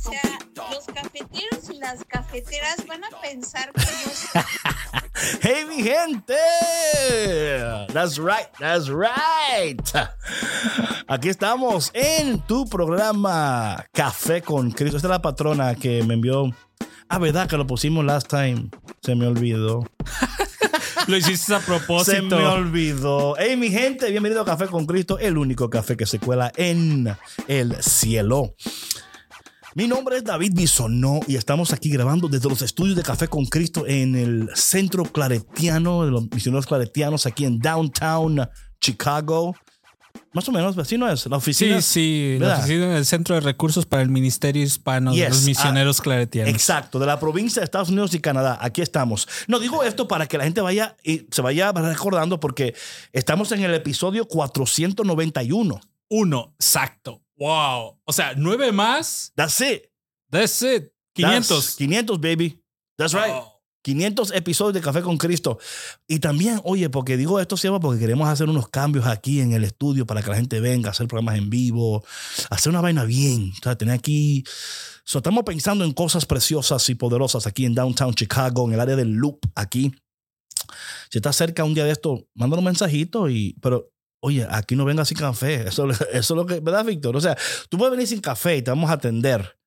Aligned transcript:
sea, 0.00 0.38
los 0.70 0.84
cafeteros 0.86 1.70
y 1.70 1.78
las 1.78 2.04
cafeteras 2.04 2.86
van 2.86 3.02
a 3.04 3.08
pensar 3.20 3.72
que 3.72 3.82
ellos 3.82 4.28
Hey, 5.42 5.64
mi 5.68 5.82
gente. 5.82 6.34
That's 7.92 8.18
right, 8.18 8.48
that's 8.58 8.88
right. 8.88 9.80
Aquí 11.08 11.28
estamos 11.28 11.90
en 11.92 12.40
tu 12.46 12.66
programa 12.68 13.84
Café 13.92 14.40
con 14.42 14.70
Cristo. 14.70 14.96
Esta 14.96 15.08
es 15.08 15.12
la 15.12 15.22
patrona 15.22 15.74
que 15.74 16.02
me 16.04 16.14
envió. 16.14 16.54
Ah, 17.08 17.18
verdad 17.18 17.48
que 17.48 17.56
lo 17.56 17.66
pusimos 17.66 18.04
last 18.04 18.28
time. 18.28 18.70
Se 19.02 19.14
me 19.14 19.26
olvidó. 19.26 19.84
Lo 21.06 21.16
hiciste 21.16 21.54
a 21.54 21.60
Se 21.60 21.66
propósito. 21.66 22.36
me 22.36 22.46
olvidó. 22.46 23.34
Hey, 23.38 23.56
mi 23.56 23.70
gente, 23.70 24.10
bienvenido 24.10 24.42
a 24.42 24.44
Café 24.44 24.66
con 24.66 24.86
Cristo, 24.86 25.18
el 25.18 25.38
único 25.38 25.68
café 25.70 25.96
que 25.96 26.06
se 26.06 26.18
cuela 26.20 26.52
en 26.56 27.16
el 27.48 27.82
cielo. 27.82 28.54
Mi 29.76 29.86
nombre 29.86 30.16
es 30.16 30.24
David 30.24 30.52
Bisonó 30.54 31.20
y 31.28 31.36
estamos 31.36 31.72
aquí 31.72 31.90
grabando 31.90 32.26
desde 32.26 32.48
los 32.48 32.60
estudios 32.60 32.96
de 32.96 33.04
Café 33.04 33.28
con 33.28 33.46
Cristo 33.46 33.86
en 33.86 34.16
el 34.16 34.50
centro 34.54 35.04
claretiano 35.04 36.04
de 36.04 36.10
los 36.10 36.28
misioneros 36.28 36.66
claretianos 36.66 37.24
aquí 37.24 37.44
en 37.44 37.60
downtown 37.60 38.48
Chicago. 38.80 39.54
Más 40.32 40.48
o 40.48 40.52
menos, 40.52 40.76
así 40.76 40.98
no 40.98 41.08
es. 41.08 41.24
La 41.26 41.36
oficina. 41.36 41.80
Sí, 41.80 42.34
sí, 42.34 42.38
la 42.40 42.58
oficina 42.58 42.94
del 42.94 43.06
Centro 43.06 43.36
de 43.36 43.42
Recursos 43.42 43.86
para 43.86 44.02
el 44.02 44.08
Ministerio 44.08 44.60
Hispano 44.60 45.14
de 45.14 45.28
los 45.28 45.42
Misioneros 45.44 46.00
ah, 46.00 46.02
Claretianos. 46.02 46.52
Exacto, 46.52 46.98
de 46.98 47.06
la 47.06 47.20
provincia 47.20 47.60
de 47.60 47.64
Estados 47.64 47.90
Unidos 47.90 48.12
y 48.14 48.20
Canadá. 48.20 48.58
Aquí 48.60 48.82
estamos. 48.82 49.28
No 49.46 49.60
digo 49.60 49.84
esto 49.84 50.08
para 50.08 50.26
que 50.26 50.36
la 50.36 50.44
gente 50.44 50.60
vaya 50.60 50.96
y 51.04 51.26
se 51.30 51.42
vaya 51.42 51.70
recordando 51.70 52.40
porque 52.40 52.74
estamos 53.12 53.52
en 53.52 53.62
el 53.62 53.74
episodio 53.74 54.26
491. 54.26 55.80
Uno, 56.08 56.54
exacto. 56.58 57.22
Wow. 57.40 57.98
O 58.04 58.12
sea, 58.12 58.34
nueve 58.36 58.70
más. 58.70 59.32
That's 59.34 59.60
it. 59.62 59.90
That's 60.30 60.62
it. 60.62 60.92
That's 61.14 61.48
500. 61.48 61.76
500, 61.76 62.20
baby. 62.20 62.62
That's 62.96 63.14
right. 63.14 63.32
Wow. 63.32 63.46
500 63.82 64.32
episodios 64.32 64.74
de 64.74 64.82
Café 64.82 65.00
con 65.00 65.16
Cristo. 65.16 65.58
Y 66.06 66.18
también, 66.18 66.60
oye, 66.64 66.90
porque 66.90 67.16
digo 67.16 67.40
esto, 67.40 67.56
Seba, 67.56 67.80
porque 67.80 67.98
queremos 67.98 68.28
hacer 68.28 68.50
unos 68.50 68.68
cambios 68.68 69.06
aquí 69.06 69.40
en 69.40 69.54
el 69.54 69.64
estudio 69.64 70.04
para 70.06 70.22
que 70.22 70.28
la 70.28 70.36
gente 70.36 70.60
venga, 70.60 70.90
hacer 70.90 71.08
programas 71.08 71.38
en 71.38 71.48
vivo, 71.48 72.04
hacer 72.50 72.68
una 72.68 72.82
vaina 72.82 73.04
bien. 73.04 73.52
O 73.58 73.62
sea, 73.62 73.76
tener 73.76 73.94
aquí. 73.94 74.44
So, 75.04 75.18
estamos 75.18 75.44
pensando 75.44 75.86
en 75.86 75.92
cosas 75.92 76.26
preciosas 76.26 76.86
y 76.90 76.94
poderosas 76.94 77.46
aquí 77.46 77.64
en 77.64 77.74
Downtown 77.74 78.12
Chicago, 78.12 78.66
en 78.68 78.74
el 78.74 78.80
área 78.80 78.96
del 78.96 79.12
Loop, 79.12 79.40
aquí. 79.54 79.94
Si 81.10 81.18
estás 81.18 81.36
cerca 81.36 81.64
un 81.64 81.72
día 81.72 81.84
de 81.84 81.92
esto, 81.92 82.28
manda 82.34 82.58
un 82.58 82.64
mensajito 82.64 83.30
y. 83.30 83.56
Pero. 83.62 83.90
Oye, 84.22 84.46
aquí 84.50 84.76
no 84.76 84.84
venga 84.84 85.04
sin 85.04 85.16
café. 85.16 85.68
Eso, 85.68 85.88
eso 85.90 86.04
es 86.12 86.30
lo 86.30 86.46
que. 86.46 86.60
¿Verdad, 86.60 86.84
Víctor? 86.84 87.16
O 87.16 87.20
sea, 87.20 87.36
tú 87.68 87.78
puedes 87.78 87.92
venir 87.92 88.06
sin 88.06 88.20
café 88.20 88.56
y 88.56 88.62
te 88.62 88.70
vamos 88.70 88.90
a 88.90 88.94
atender. 88.94 89.58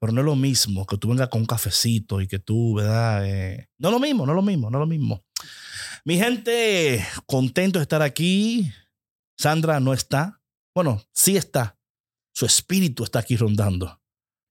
Pero 0.00 0.12
no 0.12 0.20
es 0.20 0.24
lo 0.24 0.36
mismo 0.36 0.86
que 0.86 0.96
tú 0.96 1.08
vengas 1.08 1.28
con 1.28 1.40
un 1.40 1.46
cafecito 1.46 2.20
y 2.20 2.28
que 2.28 2.38
tú, 2.38 2.74
¿verdad? 2.76 3.26
Eh, 3.26 3.68
no 3.78 3.88
es 3.88 3.92
lo 3.92 3.98
mismo, 3.98 4.26
no 4.26 4.32
es 4.32 4.36
lo 4.36 4.42
mismo, 4.42 4.70
no 4.70 4.78
es 4.78 4.80
lo 4.80 4.86
mismo. 4.86 5.24
Mi 6.04 6.16
gente, 6.16 7.04
contento 7.26 7.80
de 7.80 7.82
estar 7.82 8.02
aquí. 8.02 8.72
Sandra 9.36 9.80
no 9.80 9.92
está. 9.92 10.40
Bueno, 10.74 11.02
sí 11.12 11.36
está. 11.36 11.76
Su 12.32 12.46
espíritu 12.46 13.02
está 13.02 13.18
aquí 13.18 13.36
rondando. 13.36 14.00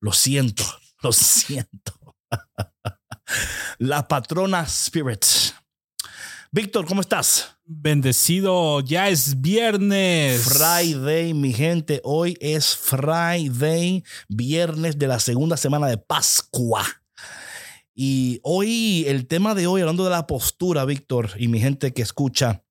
Lo 0.01 0.12
siento, 0.12 0.63
lo 1.01 1.13
siento. 1.13 1.94
La 3.79 4.07
patrona 4.07 4.63
Spirit. 4.63 5.25
Víctor, 6.51 6.85
¿cómo 6.85 7.01
estás? 7.01 7.57
Bendecido, 7.65 8.79
ya 8.79 9.09
es 9.09 9.41
viernes. 9.41 10.45
Friday, 10.45 11.33
mi 11.33 11.51
gente. 11.51 11.99
Hoy 12.05 12.37
es 12.39 12.73
Friday, 12.77 14.03
viernes 14.29 14.97
de 14.97 15.07
la 15.07 15.19
segunda 15.19 15.57
semana 15.57 15.87
de 15.87 15.97
Pascua. 15.97 16.85
Y 17.93 18.39
hoy, 18.43 19.03
el 19.07 19.27
tema 19.27 19.55
de 19.55 19.67
hoy, 19.67 19.81
hablando 19.81 20.05
de 20.05 20.09
la 20.09 20.25
postura, 20.25 20.85
Víctor, 20.85 21.31
y 21.37 21.49
mi 21.49 21.59
gente 21.59 21.93
que 21.93 22.01
escucha, 22.01 22.63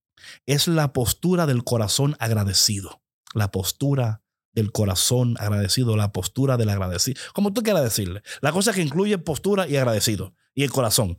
es 0.47 0.69
la 0.69 0.95
postura 0.95 1.45
del 1.45 1.63
corazón 1.63 2.17
agradecido. 2.19 3.03
La 3.35 3.51
postura 3.51 4.23
del 4.55 4.73
corazón 4.73 5.37
agradecido, 5.39 5.99
la 5.99 6.13
postura 6.13 6.57
del 6.57 6.71
agradecido. 6.71 7.21
Como 7.35 7.53
tú 7.53 7.63
quieras 7.63 7.85
decirle. 7.85 8.23
La 8.41 8.53
cosa 8.53 8.73
que 8.73 8.81
incluye 8.81 9.19
postura 9.19 9.69
y 9.69 9.77
agradecido. 9.77 10.35
Y 10.55 10.65
el 10.65 10.73
corazón. 10.73 11.19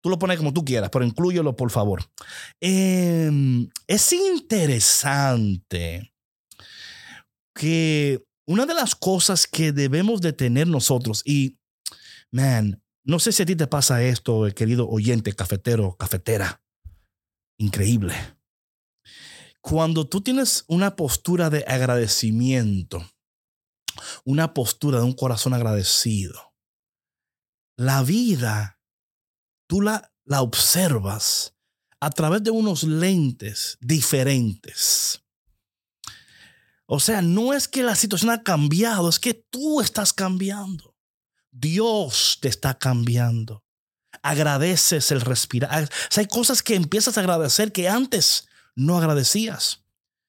Tú 0.00 0.10
lo 0.10 0.18
pones 0.18 0.38
como 0.38 0.52
tú 0.52 0.64
quieras, 0.64 0.90
pero 0.90 1.04
inclúyelo, 1.04 1.56
por 1.56 1.70
favor. 1.70 2.04
Eh, 2.60 3.30
es 3.86 4.12
interesante 4.12 6.12
que 7.54 8.24
una 8.46 8.64
de 8.64 8.74
las 8.74 8.94
cosas 8.94 9.46
que 9.46 9.72
debemos 9.72 10.20
de 10.20 10.32
tener 10.32 10.68
nosotros, 10.68 11.22
y, 11.24 11.58
man, 12.30 12.82
no 13.04 13.18
sé 13.18 13.32
si 13.32 13.42
a 13.42 13.46
ti 13.46 13.56
te 13.56 13.66
pasa 13.66 14.02
esto, 14.02 14.46
eh, 14.46 14.54
querido 14.54 14.88
oyente, 14.88 15.34
cafetero, 15.34 15.96
cafetera, 15.96 16.62
increíble. 17.58 18.14
Cuando 19.60 20.08
tú 20.08 20.20
tienes 20.20 20.64
una 20.68 20.94
postura 20.94 21.50
de 21.50 21.64
agradecimiento, 21.66 23.04
una 24.24 24.54
postura 24.54 24.98
de 24.98 25.04
un 25.04 25.14
corazón 25.14 25.52
agradecido, 25.52 26.54
la 27.76 28.02
vida, 28.02 28.77
tú 29.68 29.80
la, 29.80 30.12
la 30.24 30.42
observas 30.42 31.54
a 32.00 32.10
través 32.10 32.42
de 32.42 32.50
unos 32.50 32.82
lentes 32.82 33.78
diferentes. 33.80 35.22
O 36.86 37.00
sea, 37.00 37.22
no 37.22 37.52
es 37.52 37.68
que 37.68 37.82
la 37.82 37.94
situación 37.94 38.30
ha 38.30 38.42
cambiado, 38.42 39.08
es 39.08 39.20
que 39.20 39.34
tú 39.34 39.80
estás 39.80 40.12
cambiando. 40.12 40.96
Dios 41.50 42.38
te 42.40 42.48
está 42.48 42.78
cambiando. 42.78 43.62
Agradeces 44.22 45.10
el 45.10 45.20
respirar. 45.20 45.90
Sea, 46.08 46.22
hay 46.22 46.28
cosas 46.28 46.62
que 46.62 46.74
empiezas 46.74 47.16
a 47.16 47.20
agradecer 47.20 47.72
que 47.72 47.88
antes 47.88 48.48
no 48.74 48.96
agradecías. 48.96 49.84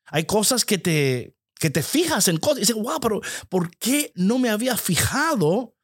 Hay 0.05 0.25
cosas 0.25 0.65
que 0.65 0.77
te, 0.77 1.37
que 1.55 1.69
te 1.69 1.83
fijas 1.83 2.27
en 2.27 2.37
cosas 2.37 2.57
y 2.57 2.61
dices, 2.61 2.75
wow, 2.75 2.99
pero 2.99 3.21
¿por 3.47 3.75
qué 3.77 4.11
no 4.15 4.37
me 4.37 4.49
había 4.49 4.75
fijado 4.75 5.75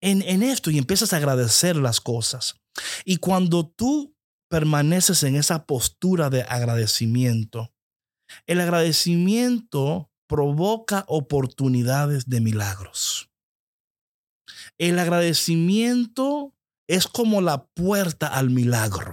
en, 0.00 0.22
en 0.22 0.42
esto? 0.42 0.70
Y 0.70 0.78
empiezas 0.78 1.12
a 1.12 1.18
agradecer 1.18 1.76
las 1.76 2.00
cosas. 2.00 2.56
Y 3.04 3.16
cuando 3.16 3.66
tú 3.66 4.14
permaneces 4.48 5.22
en 5.22 5.36
esa 5.36 5.66
postura 5.66 6.30
de 6.30 6.42
agradecimiento, 6.42 7.72
el 8.46 8.60
agradecimiento 8.60 10.10
provoca 10.26 11.04
oportunidades 11.08 12.28
de 12.28 12.40
milagros. 12.40 13.30
El 14.76 14.98
agradecimiento 14.98 16.54
es 16.86 17.06
como 17.06 17.40
la 17.40 17.66
puerta 17.66 18.26
al 18.26 18.50
milagro. 18.50 19.12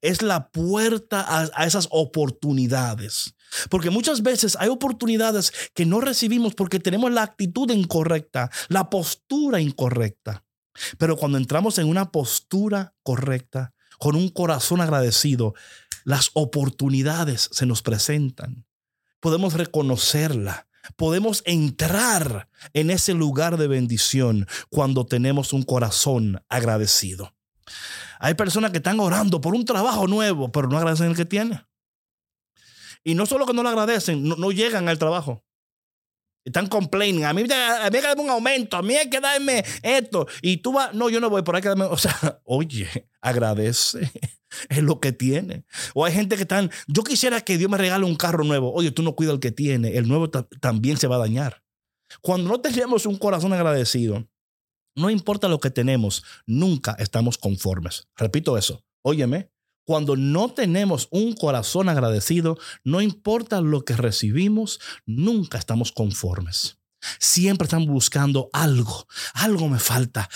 Es 0.00 0.22
la 0.22 0.50
puerta 0.50 1.24
a, 1.28 1.64
esas 1.64 1.88
oportunidades. 1.90 3.34
Porque 3.70 3.90
muchas 3.90 4.22
veces 4.22 4.56
hay 4.60 4.68
oportunidades 4.68 5.52
que 5.74 5.86
no 5.86 6.00
recibimos 6.00 6.54
porque 6.54 6.78
tenemos 6.78 7.10
la 7.10 7.22
actitud 7.22 7.70
incorrecta, 7.70 8.50
la 8.68 8.90
postura 8.90 9.60
incorrecta. 9.60 10.44
Pero 10.98 11.16
cuando 11.16 11.38
entramos 11.38 11.78
en 11.78 11.88
una 11.88 12.10
postura 12.10 12.94
correcta, 13.02 13.72
con 13.98 14.16
un 14.16 14.28
corazón 14.28 14.80
agradecido, 14.80 15.54
las 16.04 16.30
oportunidades 16.34 17.48
se 17.52 17.66
nos 17.66 17.82
presentan. 17.82 18.66
Podemos 19.20 19.54
reconocerla. 19.54 20.66
Podemos 20.96 21.42
entrar 21.44 22.48
en 22.72 22.90
ese 22.90 23.12
lugar 23.12 23.58
de 23.58 23.68
bendición 23.68 24.46
cuando 24.70 25.04
tenemos 25.04 25.52
un 25.52 25.62
corazón 25.64 26.42
agradecido. 26.48 27.34
Hay 28.20 28.34
personas 28.34 28.70
que 28.70 28.78
están 28.78 28.98
orando 29.00 29.40
por 29.40 29.54
un 29.54 29.64
trabajo 29.64 30.06
nuevo, 30.06 30.50
pero 30.50 30.68
no 30.68 30.78
agradecen 30.78 31.08
el 31.08 31.16
que 31.16 31.26
tiene. 31.26 31.64
Y 33.04 33.14
no 33.14 33.26
solo 33.26 33.46
que 33.46 33.52
no 33.52 33.62
le 33.62 33.68
agradecen, 33.68 34.26
no 34.28 34.50
llegan 34.50 34.88
al 34.88 34.98
trabajo. 34.98 35.44
Están 36.48 36.66
complaining. 36.66 37.24
A 37.24 37.32
mí, 37.32 37.42
a 37.42 37.44
mí 37.44 37.50
hay 37.52 37.90
que 37.90 38.00
darme 38.00 38.22
un 38.22 38.30
aumento. 38.30 38.76
A 38.76 38.82
mí 38.82 38.94
hay 38.94 39.08
que 39.10 39.20
darme 39.20 39.64
esto. 39.82 40.26
Y 40.42 40.58
tú 40.58 40.72
vas, 40.72 40.94
no, 40.94 41.08
yo 41.10 41.20
no 41.20 41.30
voy, 41.30 41.42
por 41.42 41.54
ahí 41.56 41.62
que 41.62 41.68
darme. 41.68 41.84
O 41.84 41.96
sea, 41.96 42.40
oye, 42.44 43.08
agradece. 43.20 44.10
Es 44.70 44.78
lo 44.82 44.98
que 44.98 45.12
tiene. 45.12 45.66
O 45.94 46.06
hay 46.06 46.14
gente 46.14 46.34
que 46.36 46.42
están, 46.42 46.70
yo 46.86 47.02
quisiera 47.04 47.42
que 47.42 47.58
Dios 47.58 47.70
me 47.70 47.76
regale 47.76 48.06
un 48.06 48.16
carro 48.16 48.44
nuevo. 48.44 48.72
Oye, 48.72 48.90
tú 48.90 49.02
no 49.02 49.14
cuidas 49.14 49.34
el 49.34 49.40
que 49.40 49.52
tiene. 49.52 49.98
El 49.98 50.08
nuevo 50.08 50.30
ta- 50.30 50.48
también 50.60 50.96
se 50.96 51.06
va 51.06 51.16
a 51.16 51.18
dañar. 51.18 51.62
Cuando 52.22 52.48
no 52.48 52.58
tenemos 52.58 53.04
un 53.04 53.18
corazón 53.18 53.52
agradecido, 53.52 54.26
no 54.96 55.10
importa 55.10 55.48
lo 55.48 55.60
que 55.60 55.68
tenemos, 55.70 56.24
nunca 56.46 56.96
estamos 56.98 57.36
conformes. 57.36 58.08
Repito 58.16 58.56
eso. 58.56 58.82
Óyeme, 59.02 59.50
cuando 59.88 60.16
no 60.16 60.50
tenemos 60.52 61.08
un 61.10 61.32
corazón 61.32 61.88
agradecido, 61.88 62.58
no 62.84 63.00
importa 63.00 63.62
lo 63.62 63.86
que 63.86 63.96
recibimos, 63.96 64.80
nunca 65.06 65.56
estamos 65.56 65.92
conformes. 65.92 66.76
Siempre 67.18 67.64
están 67.64 67.86
buscando 67.86 68.50
algo, 68.52 69.06
algo 69.32 69.66
me 69.70 69.78
falta. 69.78 70.28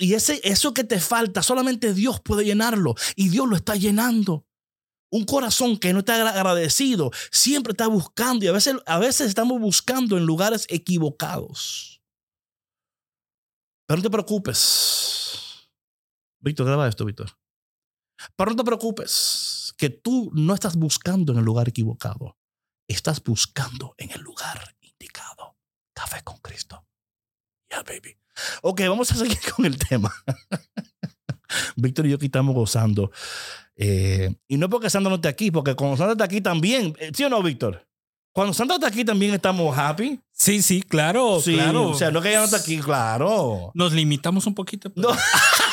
y 0.00 0.14
ese, 0.14 0.40
eso 0.42 0.74
que 0.74 0.82
te 0.82 0.98
falta, 0.98 1.44
solamente 1.44 1.94
Dios 1.94 2.20
puede 2.20 2.44
llenarlo 2.44 2.96
y 3.14 3.28
Dios 3.28 3.48
lo 3.48 3.54
está 3.54 3.76
llenando. 3.76 4.44
Un 5.12 5.24
corazón 5.24 5.78
que 5.78 5.92
no 5.92 6.00
está 6.00 6.16
agra- 6.16 6.30
agradecido 6.30 7.12
siempre 7.30 7.74
está 7.74 7.86
buscando 7.86 8.44
y 8.44 8.48
a 8.48 8.52
veces, 8.52 8.74
a 8.86 8.98
veces 8.98 9.28
estamos 9.28 9.60
buscando 9.60 10.18
en 10.18 10.26
lugares 10.26 10.66
equivocados. 10.68 12.02
Pero 13.86 13.98
no 13.98 14.02
te 14.02 14.10
preocupes. 14.10 15.70
Víctor, 16.40 16.66
graba 16.66 16.88
esto, 16.88 17.04
Víctor. 17.04 17.30
Pero 18.36 18.50
no 18.50 18.56
te 18.56 18.64
preocupes, 18.64 19.74
que 19.76 19.90
tú 19.90 20.30
no 20.34 20.54
estás 20.54 20.76
buscando 20.76 21.32
en 21.32 21.38
el 21.38 21.44
lugar 21.44 21.68
equivocado. 21.68 22.36
Estás 22.88 23.22
buscando 23.22 23.94
en 23.98 24.10
el 24.10 24.20
lugar 24.20 24.76
indicado. 24.80 25.56
Café 25.94 26.22
con 26.22 26.38
Cristo. 26.38 26.86
Yeah, 27.68 27.82
baby. 27.82 28.16
Ok, 28.62 28.80
vamos 28.82 29.10
a 29.12 29.16
seguir 29.16 29.38
con 29.56 29.64
el 29.64 29.78
tema. 29.78 30.12
Víctor 31.76 32.06
y 32.06 32.10
yo 32.10 32.16
aquí 32.16 32.26
estamos 32.26 32.54
gozando. 32.54 33.10
Eh, 33.76 34.34
y 34.48 34.56
no 34.56 34.68
porque 34.68 34.90
Sandra 34.90 35.10
no 35.10 35.16
esté 35.16 35.28
aquí, 35.28 35.50
porque 35.50 35.74
cuando 35.74 35.96
Sandra 35.96 36.12
está 36.12 36.24
aquí 36.24 36.40
también, 36.40 36.94
eh, 36.98 37.10
¿sí 37.14 37.24
o 37.24 37.28
no, 37.28 37.42
Víctor? 37.42 37.86
Cuando 38.32 38.52
Sandra 38.52 38.76
está 38.76 38.88
aquí 38.88 39.04
también 39.04 39.34
estamos 39.34 39.76
happy. 39.76 40.20
Sí, 40.32 40.60
sí, 40.60 40.82
claro, 40.82 41.40
sí, 41.40 41.54
claro. 41.54 41.90
o 41.90 41.94
sea, 41.94 42.10
no 42.10 42.20
que 42.20 42.28
ella 42.28 42.40
no 42.40 42.44
está 42.44 42.58
aquí, 42.58 42.78
claro. 42.78 43.70
Nos 43.74 43.92
limitamos 43.92 44.46
un 44.46 44.54
poquito. 44.54 44.92
No. 44.94 45.08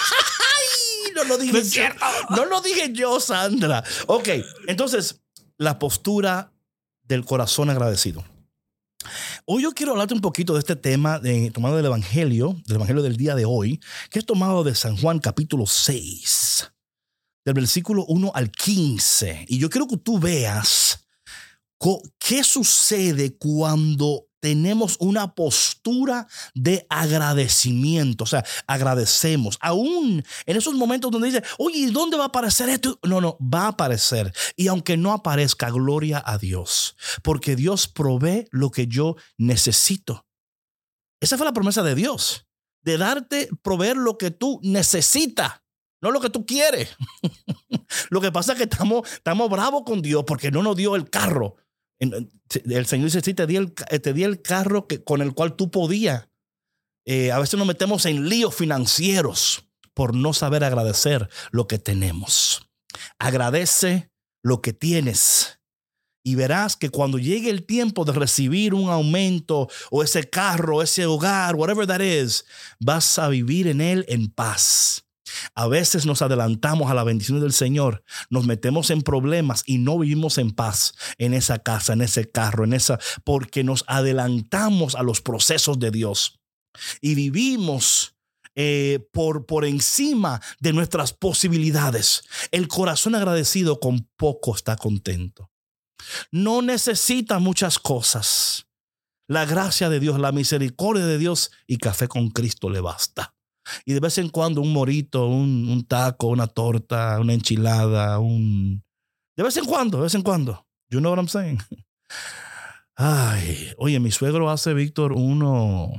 No 1.23 1.29
lo 1.29 1.37
dije 1.37 1.53
No 1.53 1.59
es 1.59 1.65
yo. 1.65 1.71
cierto. 1.81 2.05
No 2.29 2.45
lo 2.45 2.61
dije 2.61 2.91
yo, 2.93 3.19
Sandra. 3.19 3.83
Ok, 4.07 4.29
entonces, 4.67 5.21
la 5.57 5.79
postura 5.79 6.51
del 7.03 7.25
corazón 7.25 7.69
agradecido. 7.69 8.23
Hoy 9.45 9.63
yo 9.63 9.71
quiero 9.73 9.91
hablarte 9.91 10.13
un 10.13 10.21
poquito 10.21 10.53
de 10.53 10.59
este 10.59 10.75
tema 10.77 11.19
de, 11.19 11.51
tomado 11.51 11.75
del 11.75 11.85
Evangelio, 11.85 12.55
del 12.65 12.75
Evangelio 12.75 13.03
del 13.03 13.17
día 13.17 13.35
de 13.35 13.43
hoy, 13.45 13.81
que 14.09 14.19
es 14.19 14.25
tomado 14.25 14.63
de 14.63 14.73
San 14.75 14.95
Juan 14.95 15.19
capítulo 15.19 15.65
6, 15.67 16.71
del 17.43 17.53
versículo 17.53 18.05
1 18.05 18.31
al 18.33 18.49
15. 18.51 19.45
Y 19.49 19.59
yo 19.59 19.69
quiero 19.69 19.87
que 19.87 19.97
tú 19.97 20.19
veas 20.19 21.05
qué 22.17 22.43
sucede 22.45 23.35
cuando 23.37 24.27
tenemos 24.43 24.97
una 24.99 25.35
postura 25.35 26.27
de 26.53 26.85
agradecimiento. 26.89 28.25
O 28.25 28.27
sea, 28.27 28.43
agradecemos. 28.67 29.57
Aún 29.61 30.21
en 30.45 30.57
esos 30.57 30.73
momentos 30.73 31.11
donde 31.11 31.29
dice, 31.29 31.43
oye, 31.57 31.77
¿y 31.77 31.85
dónde 31.91 32.17
va 32.17 32.25
a 32.25 32.27
aparecer 32.27 32.67
esto? 32.67 32.99
No, 33.03 33.21
no, 33.21 33.37
va 33.39 33.61
a 33.61 33.67
aparecer. 33.69 34.33
Y 34.57 34.67
aunque 34.67 34.97
no 34.97 35.13
aparezca, 35.13 35.69
gloria 35.69 36.21
a 36.25 36.37
Dios. 36.37 36.97
Porque 37.21 37.55
Dios 37.55 37.87
provee 37.87 38.45
lo 38.51 38.69
que 38.69 38.87
yo 38.87 39.15
necesito. 39.37 40.25
Esa 41.21 41.37
fue 41.37 41.45
la 41.45 41.53
promesa 41.53 41.81
de 41.81 41.95
Dios. 41.95 42.45
De 42.81 42.97
darte, 42.97 43.47
proveer 43.61 43.95
lo 43.95 44.17
que 44.17 44.29
tú 44.29 44.59
necesitas. 44.61 45.61
No 46.01 46.11
lo 46.11 46.19
que 46.19 46.29
tú 46.29 46.45
quieres. 46.45 46.97
lo 48.09 48.19
que 48.19 48.33
pasa 48.33 48.51
es 48.51 48.57
que 48.57 48.65
estamos, 48.65 49.09
estamos 49.09 49.49
bravos 49.49 49.83
con 49.85 50.01
Dios 50.01 50.25
porque 50.27 50.51
no 50.51 50.61
nos 50.61 50.75
dio 50.75 50.97
el 50.97 51.09
carro. 51.09 51.55
El 52.65 52.85
Señor 52.85 53.11
dice, 53.11 53.21
te 53.33 53.47
di 53.47 53.55
el, 53.55 53.73
ca- 53.73 53.85
te 53.85 54.13
di 54.13 54.23
el 54.23 54.41
carro 54.41 54.87
que, 54.87 55.03
con 55.03 55.21
el 55.21 55.33
cual 55.33 55.55
tú 55.55 55.71
podías. 55.71 56.27
Eh, 57.05 57.31
a 57.31 57.39
veces 57.39 57.57
nos 57.57 57.67
metemos 57.67 58.05
en 58.05 58.29
líos 58.29 58.55
financieros 58.55 59.65
por 59.93 60.15
no 60.15 60.33
saber 60.33 60.63
agradecer 60.63 61.29
lo 61.51 61.67
que 61.67 61.79
tenemos. 61.79 62.67
Agradece 63.19 64.09
lo 64.43 64.61
que 64.61 64.73
tienes. 64.73 65.59
Y 66.25 66.35
verás 66.35 66.77
que 66.77 66.89
cuando 66.89 67.17
llegue 67.19 67.49
el 67.49 67.65
tiempo 67.65 68.05
de 68.05 68.13
recibir 68.13 68.73
un 68.73 68.89
aumento 68.89 69.67
o 69.91 70.03
ese 70.03 70.29
carro, 70.29 70.81
ese 70.81 71.05
hogar, 71.05 71.55
whatever 71.55 71.85
that 71.85 71.99
is, 71.99 72.45
vas 72.79 73.19
a 73.19 73.27
vivir 73.27 73.67
en 73.67 73.81
él 73.81 74.05
en 74.07 74.29
paz. 74.29 75.05
A 75.55 75.67
veces 75.67 76.05
nos 76.05 76.21
adelantamos 76.21 76.91
a 76.91 76.93
la 76.93 77.03
bendición 77.03 77.39
del 77.39 77.53
Señor, 77.53 78.03
nos 78.29 78.45
metemos 78.45 78.89
en 78.89 79.01
problemas 79.01 79.63
y 79.65 79.77
no 79.77 79.97
vivimos 79.99 80.37
en 80.37 80.51
paz 80.51 80.95
en 81.17 81.33
esa 81.33 81.59
casa, 81.59 81.93
en 81.93 82.01
ese 82.01 82.29
carro, 82.29 82.63
en 82.63 82.73
esa, 82.73 82.99
porque 83.23 83.63
nos 83.63 83.85
adelantamos 83.87 84.95
a 84.95 85.03
los 85.03 85.21
procesos 85.21 85.79
de 85.79 85.91
Dios 85.91 86.39
y 87.01 87.15
vivimos 87.15 88.15
eh, 88.55 89.07
por, 89.11 89.45
por 89.45 89.65
encima 89.65 90.41
de 90.59 90.73
nuestras 90.73 91.13
posibilidades. 91.13 92.23
El 92.51 92.67
corazón 92.67 93.15
agradecido 93.15 93.79
con 93.79 94.07
poco 94.15 94.55
está 94.55 94.75
contento. 94.75 95.49
No 96.31 96.61
necesita 96.61 97.39
muchas 97.39 97.79
cosas. 97.79 98.67
La 99.27 99.45
gracia 99.45 99.89
de 99.89 99.99
Dios, 99.99 100.19
la 100.19 100.31
misericordia 100.31 101.05
de 101.05 101.17
Dios 101.17 101.51
y 101.65 101.77
café 101.77 102.07
con 102.07 102.29
Cristo 102.29 102.69
le 102.69 102.81
basta. 102.81 103.33
Y 103.85 103.93
de 103.93 103.99
vez 103.99 104.17
en 104.17 104.29
cuando 104.29 104.61
un 104.61 104.73
morito, 104.73 105.27
un, 105.27 105.69
un 105.69 105.85
taco, 105.85 106.27
una 106.27 106.47
torta, 106.47 107.19
una 107.19 107.33
enchilada, 107.33 108.19
un... 108.19 108.83
De 109.37 109.43
vez 109.43 109.57
en 109.57 109.65
cuando, 109.65 109.97
de 109.97 110.03
vez 110.03 110.15
en 110.15 110.21
cuando. 110.21 110.65
You 110.89 110.99
know 110.99 111.11
what 111.11 111.17
I'm 111.19 111.27
saying? 111.29 111.59
Ay, 112.95 113.71
oye, 113.77 113.99
mi 113.99 114.11
suegro 114.11 114.49
hace, 114.49 114.73
Víctor, 114.73 115.13
uno... 115.13 115.91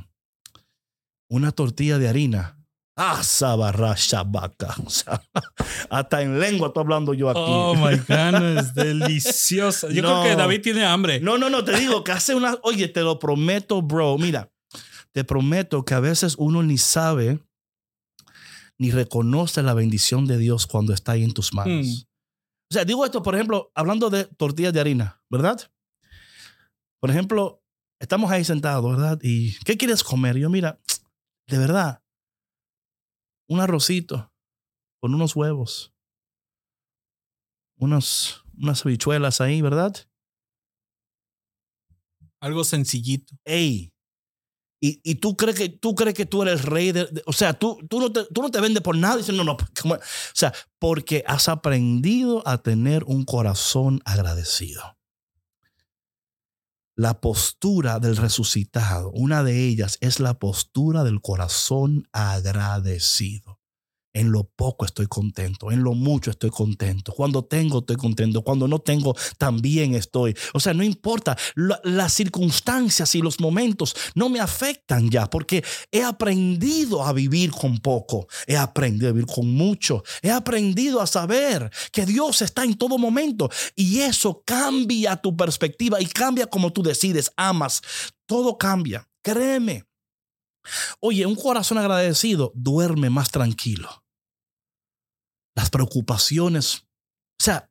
Una 1.27 1.51
tortilla 1.51 1.97
de 1.97 2.07
harina. 2.07 2.57
Ah, 2.95 3.23
sabarra 3.23 3.95
shabaca. 3.97 4.73
O 4.85 4.89
sea, 4.89 5.21
hasta 5.89 6.21
en 6.21 6.39
lengua 6.39 6.67
estoy 6.67 6.81
hablando 6.81 7.13
yo 7.13 7.29
aquí. 7.29 7.41
Oh 7.43 7.75
my 7.75 7.97
God, 8.07 8.57
es 8.59 8.73
deliciosa. 8.75 9.89
Yo 9.89 10.01
No. 10.03 10.21
creo 10.21 10.23
que 10.31 10.35
David 10.37 10.61
tiene 10.61 10.85
hambre. 10.85 11.19
No, 11.19 11.37
no, 11.37 11.49
no, 11.49 11.63
te 11.65 11.77
digo 11.77 12.03
que 12.03 12.11
hace 12.13 12.35
una. 12.35 12.57
Oye, 12.63 12.87
te 12.87 13.01
lo 13.01 13.17
prometo, 13.19 13.81
bro. 13.81 14.17
Mira, 14.17 14.49
te 15.11 15.23
prometo 15.25 15.83
que 15.83 15.93
a 15.95 15.99
veces 15.99 16.35
uno 16.37 16.61
ni 16.63 16.77
sabe 16.77 17.39
ni 18.77 18.91
reconoce 18.91 19.63
la 19.63 19.73
bendición 19.73 20.25
de 20.25 20.37
Dios 20.37 20.67
cuando 20.67 20.93
está 20.93 21.13
ahí 21.13 21.23
en 21.23 21.33
tus 21.33 21.53
manos. 21.53 21.87
Mm. 21.87 22.01
O 22.71 22.73
sea, 22.73 22.85
digo 22.85 23.05
esto, 23.05 23.21
por 23.21 23.35
ejemplo, 23.35 23.71
hablando 23.75 24.09
de 24.09 24.25
tortillas 24.25 24.73
de 24.73 24.79
harina, 24.79 25.21
¿verdad? 25.29 25.59
Por 26.99 27.09
ejemplo, 27.11 27.63
estamos 27.99 28.31
ahí 28.31 28.43
sentados, 28.43 28.89
¿verdad? 28.89 29.19
¿Y 29.21 29.57
qué 29.59 29.77
quieres 29.77 30.03
comer? 30.03 30.37
Yo, 30.37 30.49
mira, 30.49 30.79
de 31.47 31.57
verdad, 31.57 32.03
un 33.47 33.59
arrocito 33.59 34.33
con 34.99 35.13
unos 35.13 35.35
huevos, 35.35 35.93
unos, 37.77 38.43
unas 38.57 38.85
habichuelas 38.85 39.41
ahí, 39.41 39.61
¿verdad? 39.61 39.95
Algo 42.41 42.63
sencillito. 42.63 43.35
Ey. 43.45 43.94
Y, 44.87 45.15
tú 45.15 45.35
crees 45.35 45.57
que 45.57 45.69
tú 45.69 45.95
crees 45.95 46.13
que 46.13 46.27
tú 46.27 46.43
eres 46.43 46.63
rey 46.63 46.91
de, 46.91 47.09
o 47.25 47.33
sea, 47.33 47.53
tú, 47.53 47.79
tú, 47.89 47.99
no 47.99 48.11
te, 48.11 48.25
tú 48.25 48.43
no 48.43 48.51
te 48.51 48.61
vendes 48.61 48.83
por 48.83 48.95
nada. 48.95 49.17
Dices, 49.17 49.33
no, 49.33 49.43
no. 49.43 49.57
O 49.85 49.99
sea, 50.33 50.53
porque 50.77 51.23
has 51.25 51.49
aprendido 51.49 52.47
a 52.47 52.59
tener 52.59 53.03
un 53.05 53.25
corazón 53.25 54.01
agradecido. 54.05 54.97
La 56.95 57.19
postura 57.19 57.99
del 57.99 58.15
resucitado, 58.15 59.11
una 59.11 59.43
de 59.43 59.65
ellas 59.65 59.97
es 60.01 60.19
la 60.19 60.37
postura 60.37 61.03
del 61.03 61.19
corazón 61.19 62.07
agradecido. 62.11 63.54
En 64.15 64.31
lo 64.31 64.45
poco 64.45 64.85
estoy 64.85 65.07
contento, 65.07 65.71
en 65.71 65.83
lo 65.83 65.93
mucho 65.93 66.31
estoy 66.31 66.49
contento. 66.49 67.11
Cuando 67.11 67.43
tengo, 67.43 67.79
estoy 67.79 67.97
contento. 67.97 68.43
Cuando 68.43 68.65
no 68.65 68.79
tengo, 68.79 69.13
también 69.37 69.93
estoy. 69.93 70.33
O 70.53 70.61
sea, 70.61 70.73
no 70.73 70.83
importa. 70.83 71.37
La- 71.55 71.81
las 71.83 72.13
circunstancias 72.13 73.13
y 73.13 73.19
los 73.21 73.41
momentos 73.41 73.93
no 74.15 74.29
me 74.29 74.39
afectan 74.39 75.09
ya 75.09 75.29
porque 75.29 75.65
he 75.91 76.01
aprendido 76.01 77.03
a 77.03 77.11
vivir 77.11 77.51
con 77.51 77.77
poco. 77.79 78.27
He 78.47 78.55
aprendido 78.55 79.09
a 79.09 79.11
vivir 79.11 79.27
con 79.27 79.51
mucho. 79.51 80.01
He 80.21 80.31
aprendido 80.31 81.01
a 81.01 81.07
saber 81.07 81.69
que 81.91 82.05
Dios 82.05 82.41
está 82.41 82.63
en 82.63 82.75
todo 82.77 82.97
momento. 82.97 83.49
Y 83.75 83.99
eso 83.99 84.43
cambia 84.45 85.17
tu 85.17 85.35
perspectiva 85.35 85.99
y 86.01 86.05
cambia 86.05 86.47
como 86.47 86.71
tú 86.71 86.81
decides, 86.83 87.33
amas. 87.35 87.81
Todo 88.25 88.57
cambia. 88.57 89.09
Créeme. 89.21 89.83
Oye, 91.01 91.25
un 91.25 91.35
corazón 91.35 91.77
agradecido 91.79 92.53
duerme 92.55 93.09
más 93.09 93.29
tranquilo. 93.29 94.04
Las 95.55 95.69
preocupaciones, 95.69 96.85
o 97.39 97.43
sea, 97.43 97.69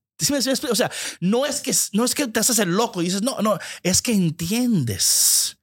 no 1.20 1.44
es, 1.44 1.60
que, 1.60 1.74
no 1.92 2.04
es 2.04 2.14
que 2.14 2.26
te 2.28 2.40
haces 2.40 2.58
el 2.58 2.70
loco 2.70 3.02
y 3.02 3.06
dices, 3.06 3.22
no, 3.22 3.40
no, 3.42 3.58
es 3.82 4.00
que 4.00 4.12
entiendes 4.12 5.58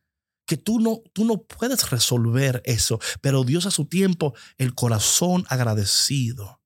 que 0.45 0.57
tú 0.57 0.79
no, 0.79 1.01
tú 1.13 1.25
no 1.25 1.43
puedes 1.43 1.89
resolver 1.89 2.61
eso, 2.65 2.99
pero 3.21 3.43
Dios 3.43 3.65
a 3.65 3.71
su 3.71 3.85
tiempo, 3.85 4.33
el 4.57 4.75
corazón 4.75 5.45
agradecido. 5.47 6.61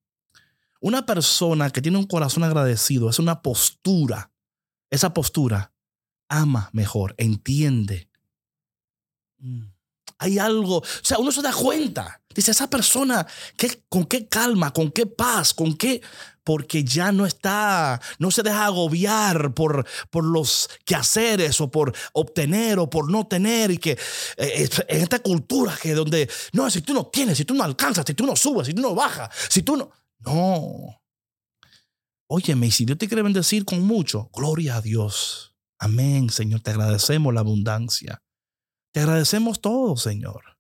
Una 0.82 1.06
persona 1.06 1.70
que 1.70 1.82
tiene 1.82 1.98
un 1.98 2.08
corazón 2.08 2.44
agradecido 2.44 3.10
es 3.10 3.20
una 3.20 3.42
postura. 3.42 4.32
Esa 4.90 5.14
postura 5.14 5.74
ama 6.28 6.70
mejor, 6.74 7.16
entiende. 7.18 8.10
Mm. 9.38 9.75
Hay 10.18 10.40
algo, 10.40 10.78
o 10.78 10.84
sea, 11.02 11.18
uno 11.20 11.32
se 11.32 11.42
da 11.42 11.54
cuenta. 11.54 12.22
Dice, 12.34 12.52
esa 12.52 12.70
persona, 12.70 13.26
¿qué, 13.58 13.84
¿con 13.90 14.06
qué 14.06 14.28
calma, 14.28 14.72
con 14.72 14.92
qué 14.92 15.06
paz, 15.06 15.54
con 15.54 15.76
qué 15.76 16.02
porque 16.46 16.84
ya 16.84 17.12
no 17.12 17.26
está, 17.26 18.00
no 18.20 18.30
se 18.30 18.44
deja 18.44 18.68
agobiar 18.68 19.54
por, 19.56 19.86
por 20.12 20.24
los 20.24 20.70
quehaceres 20.86 21.60
o 21.60 21.72
por 21.72 21.94
obtener 22.14 22.78
o 22.78 22.88
por 22.88 23.12
no 23.12 23.26
tener 23.26 23.72
y 23.72 23.80
que 23.80 23.98
eh, 24.38 24.70
en 24.88 25.02
esta 25.02 25.20
cultura 25.20 25.76
que 25.82 25.96
donde, 25.96 26.30
no, 26.54 26.70
si 26.70 26.82
tú 26.82 26.94
no 26.94 27.08
tienes, 27.08 27.40
si 27.40 27.46
tú 27.46 27.56
no 27.56 27.64
alcanzas, 27.64 28.06
si 28.06 28.14
tú 28.14 28.28
no 28.28 28.36
subes, 28.36 28.68
si 28.68 28.74
tú 28.76 28.82
no 28.84 28.94
bajas, 28.94 29.30
si 29.50 29.64
tú 29.64 29.76
no, 29.76 29.90
no. 30.20 31.02
Óyeme, 32.28 32.68
y 32.68 32.72
si 32.72 32.86
Dios 32.86 33.00
te 33.00 33.08
quiere 33.08 33.24
bendecir 33.24 33.66
con 33.66 33.82
mucho, 33.82 34.30
gloria 34.32 34.76
a 34.76 34.82
Dios. 34.82 35.56
Amén, 35.80 36.30
Señor, 36.30 36.62
te 36.62 36.72
agradecemos 36.72 37.34
la 37.34 37.40
abundancia. 37.42 38.22
Te 38.96 39.02
agradecemos 39.02 39.60
todo, 39.60 39.98
Señor. 39.98 40.58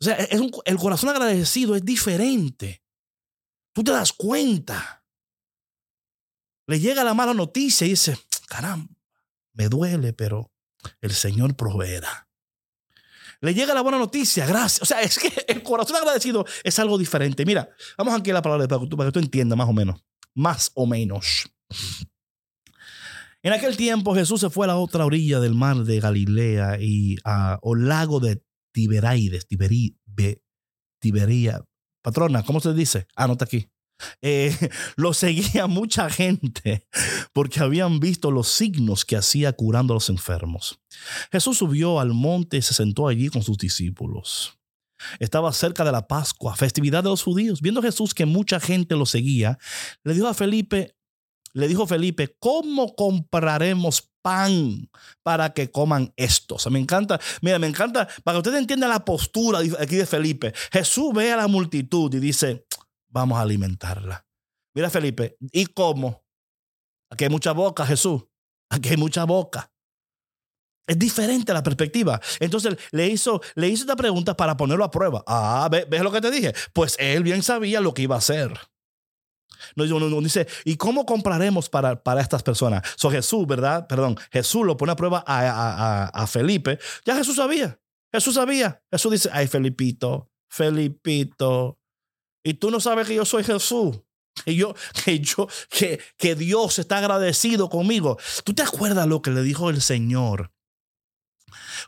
O 0.00 0.04
sea, 0.04 0.16
es 0.16 0.40
un- 0.40 0.50
el 0.64 0.76
corazón 0.76 1.08
agradecido 1.10 1.76
es 1.76 1.84
diferente. 1.84 2.82
Tú 3.72 3.84
te 3.84 3.92
das 3.92 4.12
cuenta. 4.12 5.04
Le 6.66 6.80
llega 6.80 7.04
la 7.04 7.14
mala 7.14 7.32
noticia 7.32 7.86
y 7.86 7.90
dice, 7.90 8.18
caramba, 8.48 8.92
me 9.52 9.68
duele, 9.68 10.12
pero 10.14 10.50
el 11.00 11.12
Señor 11.12 11.54
proveerá. 11.54 12.28
Le 13.40 13.54
llega 13.54 13.72
la 13.72 13.82
buena 13.82 13.98
noticia, 13.98 14.44
gracias. 14.44 14.82
O 14.82 14.84
sea, 14.84 15.00
es 15.00 15.16
que 15.16 15.32
el 15.46 15.62
corazón 15.62 15.94
agradecido 15.94 16.44
es 16.64 16.76
algo 16.80 16.98
diferente. 16.98 17.46
Mira, 17.46 17.68
vamos 17.96 18.18
aquí 18.18 18.32
a 18.32 18.34
la 18.34 18.42
palabra 18.42 18.66
para 18.66 18.80
que 18.80 18.88
tú, 18.88 18.96
para 18.96 19.10
que 19.10 19.12
tú 19.12 19.20
entiendas 19.20 19.56
más 19.56 19.68
o 19.68 19.72
menos. 19.72 20.04
Más 20.34 20.72
o 20.74 20.86
menos. 20.86 21.48
En 23.44 23.52
aquel 23.52 23.76
tiempo 23.76 24.14
Jesús 24.14 24.40
se 24.40 24.48
fue 24.50 24.64
a 24.66 24.68
la 24.68 24.76
otra 24.76 25.04
orilla 25.04 25.38
del 25.38 25.54
mar 25.54 25.76
de 25.84 26.00
Galilea 26.00 26.78
y 26.80 27.16
a, 27.24 27.58
o 27.62 27.74
lago 27.74 28.18
de 28.18 28.42
Tiberaides, 28.72 29.46
Tiberi, 29.46 29.96
Be- 30.06 30.42
Tiberia. 31.00 31.62
Patrona, 32.02 32.42
¿cómo 32.42 32.60
se 32.60 32.72
dice? 32.74 33.06
Ah, 33.14 33.26
no 33.26 33.34
está 33.34 33.44
aquí. 33.44 33.68
Eh, 34.22 34.54
lo 34.96 35.12
seguía 35.12 35.66
mucha 35.68 36.08
gente 36.08 36.86
porque 37.34 37.60
habían 37.60 38.00
visto 38.00 38.30
los 38.30 38.48
signos 38.48 39.04
que 39.04 39.16
hacía 39.16 39.52
curando 39.52 39.92
a 39.92 39.96
los 39.96 40.08
enfermos. 40.08 40.80
Jesús 41.30 41.58
subió 41.58 42.00
al 42.00 42.14
monte 42.14 42.56
y 42.56 42.62
se 42.62 42.72
sentó 42.74 43.08
allí 43.08 43.28
con 43.28 43.42
sus 43.42 43.58
discípulos. 43.58 44.58
Estaba 45.18 45.52
cerca 45.52 45.84
de 45.84 45.92
la 45.92 46.06
Pascua, 46.08 46.56
festividad 46.56 47.02
de 47.02 47.10
los 47.10 47.22
judíos. 47.22 47.60
Viendo 47.60 47.82
Jesús 47.82 48.14
que 48.14 48.24
mucha 48.24 48.58
gente 48.58 48.94
lo 48.96 49.04
seguía, 49.04 49.58
le 50.02 50.14
dijo 50.14 50.28
a 50.28 50.34
Felipe, 50.34 50.96
le 51.54 51.68
dijo 51.68 51.86
Felipe, 51.86 52.36
¿cómo 52.38 52.94
compraremos 52.94 54.10
pan 54.22 54.90
para 55.22 55.54
que 55.54 55.70
coman 55.70 56.12
esto? 56.16 56.56
O 56.56 56.70
me 56.70 56.80
encanta, 56.80 57.20
mira, 57.40 57.58
me 57.58 57.68
encanta, 57.68 58.08
para 58.24 58.34
que 58.34 58.38
ustedes 58.40 58.58
entiendan 58.58 58.90
la 58.90 59.04
postura 59.04 59.60
aquí 59.78 59.96
de 59.96 60.06
Felipe. 60.06 60.52
Jesús 60.72 61.12
ve 61.14 61.32
a 61.32 61.36
la 61.36 61.48
multitud 61.48 62.12
y 62.12 62.18
dice, 62.18 62.66
vamos 63.08 63.38
a 63.38 63.42
alimentarla. 63.42 64.26
Mira, 64.74 64.90
Felipe, 64.90 65.36
¿y 65.52 65.66
cómo? 65.66 66.24
Aquí 67.10 67.24
hay 67.24 67.30
mucha 67.30 67.52
boca, 67.52 67.86
Jesús. 67.86 68.24
Aquí 68.70 68.88
hay 68.88 68.96
mucha 68.96 69.24
boca. 69.24 69.70
Es 70.86 70.98
diferente 70.98 71.52
la 71.52 71.62
perspectiva. 71.62 72.20
Entonces 72.40 72.76
le 72.90 73.06
hizo, 73.06 73.40
le 73.54 73.68
hizo 73.68 73.84
esta 73.84 73.96
pregunta 73.96 74.36
para 74.36 74.56
ponerlo 74.56 74.84
a 74.84 74.90
prueba. 74.90 75.22
Ah, 75.26 75.68
¿ves, 75.70 75.88
ves 75.88 76.02
lo 76.02 76.10
que 76.10 76.20
te 76.20 76.30
dije? 76.30 76.52
Pues 76.72 76.96
él 76.98 77.22
bien 77.22 77.42
sabía 77.42 77.80
lo 77.80 77.94
que 77.94 78.02
iba 78.02 78.16
a 78.16 78.18
hacer. 78.18 78.52
No, 79.76 79.84
no, 79.86 80.08
no, 80.08 80.20
dice, 80.20 80.46
¿y 80.64 80.76
cómo 80.76 81.06
compraremos 81.06 81.68
para, 81.68 82.02
para 82.02 82.20
estas 82.20 82.42
personas? 82.42 82.82
So 82.96 83.10
Jesús, 83.10 83.46
¿verdad? 83.46 83.86
Perdón, 83.86 84.16
Jesús 84.32 84.64
lo 84.66 84.76
pone 84.76 84.92
a 84.92 84.96
prueba 84.96 85.24
a 85.26 86.26
Felipe. 86.26 86.78
Ya 87.04 87.16
Jesús 87.16 87.36
sabía. 87.36 87.78
Jesús 88.14 88.36
sabía. 88.36 88.80
Jesús 88.92 89.10
dice, 89.10 89.30
ay, 89.32 89.48
Felipito, 89.48 90.30
Felipito. 90.48 91.80
Y 92.44 92.54
tú 92.54 92.70
no 92.70 92.78
sabes 92.78 93.08
que 93.08 93.14
yo 93.16 93.24
soy 93.24 93.42
Jesús. 93.42 94.00
Que 94.44 94.54
yo, 94.54 94.74
que 95.04 95.20
yo, 95.20 95.48
que, 95.70 96.00
que 96.16 96.34
Dios 96.34 96.78
está 96.78 96.98
agradecido 96.98 97.68
conmigo. 97.68 98.18
¿Tú 98.44 98.52
te 98.52 98.62
acuerdas 98.62 99.06
lo 99.06 99.22
que 99.22 99.30
le 99.30 99.42
dijo 99.42 99.70
el 99.70 99.80
Señor 99.80 100.52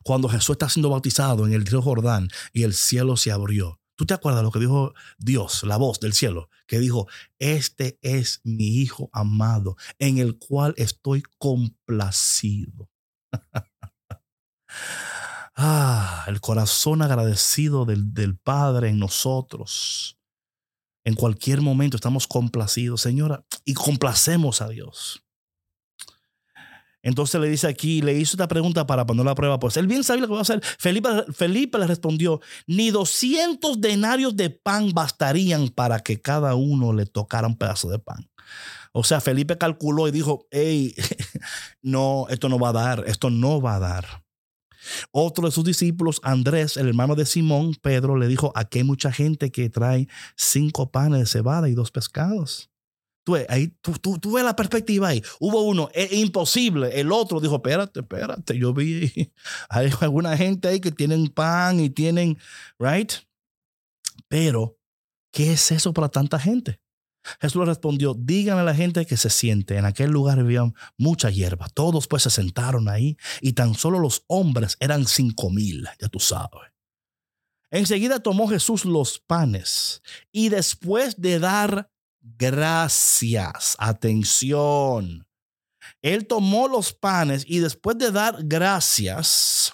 cuando 0.05 0.29
Jesús 0.29 0.55
está 0.55 0.69
siendo 0.69 0.91
bautizado 0.91 1.47
en 1.47 1.53
el 1.53 1.67
río 1.67 1.83
Jordán 1.83 2.29
y 2.53 2.63
el 2.63 2.75
cielo 2.75 3.17
se 3.17 3.33
abrió? 3.33 3.81
¿Tú 3.97 4.05
te 4.05 4.15
acuerdas 4.15 4.43
lo 4.43 4.51
que 4.51 4.59
dijo 4.59 4.93
Dios, 5.19 5.63
la 5.65 5.79
voz 5.79 6.01
del 6.01 6.13
cielo? 6.13 6.51
Que 6.67 6.79
dijo, 6.79 7.09
este 7.39 7.99
es 8.03 8.41
mi 8.45 8.77
Hijo 8.79 9.09
amado, 9.13 9.77
en 9.99 10.19
el 10.19 10.39
cual 10.39 10.75
estoy 10.77 11.23
complacido. 11.39 12.91
ah, 15.57 16.25
el 16.29 16.41
corazón 16.41 17.01
agradecido 17.01 17.87
del, 17.87 18.13
del 18.13 18.37
Padre 18.37 18.91
en 18.91 18.99
nosotros. 18.99 20.19
En 21.05 21.15
cualquier 21.15 21.63
momento 21.63 21.97
estamos 21.97 22.27
complacidos, 22.27 23.01
Señora, 23.01 23.47
y 23.65 23.75
complacemos 23.75 24.61
a 24.61 24.69
Dios. 24.69 25.26
Entonces 27.03 27.41
le 27.41 27.49
dice 27.49 27.69
aquí, 27.69 28.03
le 28.03 28.15
hizo 28.15 28.33
esta 28.33 28.49
pregunta 28.49 28.87
para 28.87 29.07
poner 29.07 29.25
la 29.25 29.35
prueba. 29.35 29.59
Pues 29.59 29.77
él 29.77 29.87
bien 29.87 30.03
sabía 30.03 30.23
lo 30.23 30.29
que 30.29 30.33
va 30.33 30.41
a 30.41 30.43
hacer. 30.43 30.61
Felipe, 30.79 31.09
Felipe 31.33 31.79
le 31.79 31.87
respondió, 31.87 32.41
ni 32.67 32.91
200 32.91 33.81
denarios 33.81 34.37
de 34.37 34.51
pan 34.51 34.91
bastarían 34.93 35.69
para 35.69 36.01
que 36.01 36.21
cada 36.21 36.55
uno 36.55 36.93
le 36.93 37.07
tocara 37.07 37.47
un 37.47 37.57
pedazo 37.57 37.89
de 37.91 37.99
pan. 37.99 38.29
O 38.93 39.05
sea, 39.05 39.21
Felipe 39.21 39.59
calculó 39.59 40.09
y 40.09 40.11
dijo, 40.11 40.47
hey, 40.51 40.95
no, 41.83 42.27
esto 42.31 42.49
no 42.49 42.59
va 42.59 42.71
a 42.71 42.73
dar, 42.73 43.05
esto 43.07 43.31
no 43.31 43.61
va 43.61 43.77
a 43.77 43.79
dar. 43.79 44.25
Otro 45.11 45.47
de 45.47 45.53
sus 45.53 45.65
discípulos, 45.65 46.21
Andrés, 46.23 46.77
el 46.77 46.89
hermano 46.89 47.15
de 47.15 47.27
Simón, 47.27 47.75
Pedro, 47.83 48.17
le 48.17 48.29
dijo, 48.29 48.53
aquí 48.55 48.79
hay 48.79 48.85
mucha 48.85 49.13
gente 49.13 49.51
que 49.51 49.69
trae 49.69 50.09
cinco 50.37 50.91
panes 50.91 51.21
de 51.21 51.27
cebada 51.27 51.69
y 51.69 51.75
dos 51.75 51.91
pescados. 51.91 52.71
Tú, 53.27 53.35
ahí, 53.49 53.75
tú, 53.81 53.95
tú, 53.95 54.19
tú 54.21 54.35
ves 54.35 54.45
la 54.45 54.55
perspectiva 54.55 55.09
ahí. 55.09 55.21
Hubo 55.41 55.63
uno, 55.63 55.89
es 55.93 56.13
imposible. 56.13 57.01
El 57.01 57.11
otro 57.11 57.41
dijo, 57.41 57.57
espérate, 57.57 57.99
espérate. 57.99 58.57
Yo 58.57 58.73
vi, 58.73 59.33
hay 59.69 59.91
alguna 60.01 60.37
gente 60.37 60.69
ahí 60.69 60.79
que 60.79 60.93
tienen 60.93 61.27
pan 61.27 61.81
y 61.81 61.91
tienen, 61.91 62.39
right? 62.79 63.11
Pero, 64.29 64.79
¿qué 65.33 65.55
es 65.55 65.73
eso 65.73 65.93
para 65.93 66.09
tanta 66.09 66.39
gente? 66.39 66.81
Jesús 67.41 67.59
le 67.59 67.67
respondió, 67.67 68.15
díganle 68.15 68.63
a 68.63 68.65
la 68.67 68.77
gente 68.77 69.05
que 69.07 69.17
se 69.17 69.29
siente. 69.29 69.77
En 69.77 69.87
aquel 69.87 70.13
lugar 70.13 70.39
había 70.39 70.63
mucha 70.97 71.29
hierba. 71.29 71.69
Todos 71.75 72.07
pues 72.07 72.23
se 72.23 72.31
sentaron 72.31 72.89
ahí 72.89 73.17
y 73.41 73.55
tan 73.55 73.75
solo 73.75 73.99
los 73.99 74.23
hombres 74.29 74.77
eran 74.79 75.05
cinco 75.05 75.51
mil, 75.51 75.89
ya 76.01 76.09
tú 76.09 76.21
sabes. 76.21 76.71
Enseguida 77.73 78.21
tomó 78.21 78.47
Jesús 78.47 78.85
los 78.85 79.19
panes 79.19 80.01
y 80.31 80.49
después 80.49 81.21
de 81.21 81.41
dar 81.41 81.91
gracias, 82.39 83.77
atención, 83.79 85.27
él 86.03 86.27
tomó 86.27 86.69
los 86.69 86.93
panes 86.93 87.45
y 87.47 87.59
después 87.59 87.99
de 87.99 88.11
dar 88.11 88.37
gracias, 88.45 89.73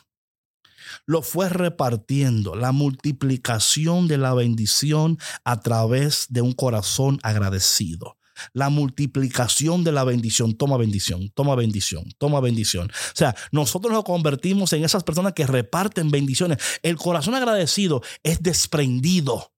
lo 1.06 1.22
fue 1.22 1.48
repartiendo, 1.48 2.54
la 2.54 2.72
multiplicación 2.72 4.08
de 4.08 4.18
la 4.18 4.34
bendición 4.34 5.18
a 5.44 5.60
través 5.60 6.26
de 6.28 6.40
un 6.42 6.52
corazón 6.52 7.18
agradecido. 7.22 8.18
La 8.54 8.70
multiplicación 8.70 9.84
de 9.84 9.92
la 9.92 10.04
bendición, 10.04 10.56
toma 10.56 10.76
bendición, 10.76 11.30
toma 11.34 11.54
bendición, 11.54 12.04
toma 12.18 12.40
bendición. 12.40 12.88
O 12.90 13.16
sea, 13.16 13.36
nosotros 13.52 13.92
nos 13.92 14.04
convertimos 14.04 14.72
en 14.72 14.84
esas 14.84 15.04
personas 15.04 15.34
que 15.34 15.46
reparten 15.46 16.10
bendiciones. 16.10 16.58
El 16.82 16.96
corazón 16.96 17.34
agradecido 17.34 18.02
es 18.22 18.42
desprendido. 18.42 19.51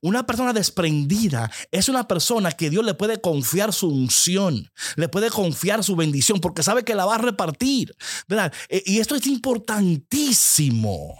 Una 0.00 0.26
persona 0.26 0.52
desprendida 0.52 1.50
es 1.70 1.88
una 1.88 2.08
persona 2.08 2.52
que 2.52 2.70
Dios 2.70 2.84
le 2.84 2.94
puede 2.94 3.20
confiar 3.20 3.72
su 3.72 3.88
unción, 3.88 4.70
le 4.96 5.08
puede 5.08 5.30
confiar 5.30 5.84
su 5.84 5.96
bendición 5.96 6.40
porque 6.40 6.62
sabe 6.62 6.84
que 6.84 6.94
la 6.94 7.06
va 7.06 7.16
a 7.16 7.18
repartir. 7.18 7.96
¿verdad? 8.28 8.52
Y 8.84 8.98
esto 8.98 9.14
es 9.14 9.26
importantísimo. 9.26 11.14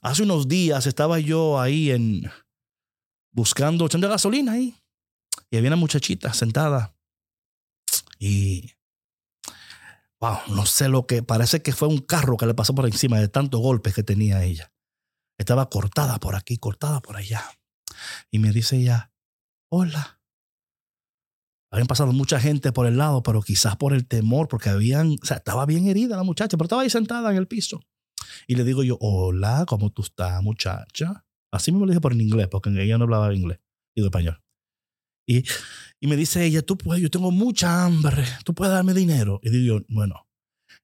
Hace 0.00 0.24
unos 0.24 0.48
días 0.48 0.86
estaba 0.86 1.20
yo 1.20 1.60
ahí 1.60 1.90
en 1.90 2.30
buscando, 3.30 3.86
echando 3.86 4.08
gasolina 4.08 4.52
ahí. 4.52 4.76
Y 5.50 5.56
había 5.56 5.70
una 5.70 5.76
muchachita 5.76 6.32
sentada. 6.32 6.94
Y 8.18 8.72
wow, 10.20 10.38
no 10.48 10.66
sé 10.66 10.88
lo 10.88 11.06
que 11.06 11.22
parece 11.22 11.62
que 11.62 11.72
fue 11.72 11.88
un 11.88 11.98
carro 11.98 12.36
que 12.36 12.46
le 12.46 12.54
pasó 12.54 12.74
por 12.74 12.86
encima 12.86 13.18
de 13.18 13.28
tantos 13.28 13.60
golpes 13.60 13.94
que 13.94 14.02
tenía 14.02 14.44
ella. 14.44 14.71
Estaba 15.42 15.68
cortada 15.68 16.18
por 16.18 16.36
aquí, 16.36 16.56
cortada 16.56 17.00
por 17.00 17.16
allá. 17.16 17.42
Y 18.30 18.38
me 18.38 18.52
dice 18.52 18.76
ella, 18.76 19.12
hola. 19.68 20.20
Habían 21.72 21.88
pasado 21.88 22.12
mucha 22.12 22.38
gente 22.38 22.70
por 22.70 22.86
el 22.86 22.96
lado, 22.96 23.24
pero 23.24 23.42
quizás 23.42 23.76
por 23.76 23.92
el 23.92 24.06
temor, 24.06 24.46
porque 24.46 24.68
habían, 24.68 25.16
o 25.20 25.26
sea, 25.26 25.38
estaba 25.38 25.66
bien 25.66 25.88
herida 25.88 26.16
la 26.16 26.22
muchacha, 26.22 26.56
pero 26.56 26.66
estaba 26.66 26.82
ahí 26.82 26.90
sentada 26.90 27.28
en 27.32 27.38
el 27.38 27.48
piso. 27.48 27.82
Y 28.46 28.54
le 28.54 28.62
digo 28.62 28.84
yo, 28.84 28.98
hola, 29.00 29.64
¿cómo 29.66 29.90
tú 29.90 30.02
estás, 30.02 30.40
muchacha? 30.44 31.24
Así 31.50 31.72
mismo 31.72 31.86
le 31.86 31.92
dije 31.92 32.00
por 32.00 32.12
en 32.12 32.20
inglés, 32.20 32.46
porque 32.48 32.70
ella 32.70 32.96
no 32.96 33.04
hablaba 33.04 33.34
inglés, 33.34 33.58
digo 33.96 34.06
español. 34.06 34.40
Y, 35.26 35.44
y 35.98 36.06
me 36.06 36.14
dice 36.14 36.44
ella, 36.44 36.62
tú 36.62 36.78
puedes, 36.78 37.02
yo 37.02 37.10
tengo 37.10 37.32
mucha 37.32 37.84
hambre, 37.84 38.24
tú 38.44 38.54
puedes 38.54 38.72
darme 38.72 38.94
dinero. 38.94 39.40
Y 39.42 39.50
digo 39.50 39.78
yo, 39.78 39.84
bueno, 39.88 40.28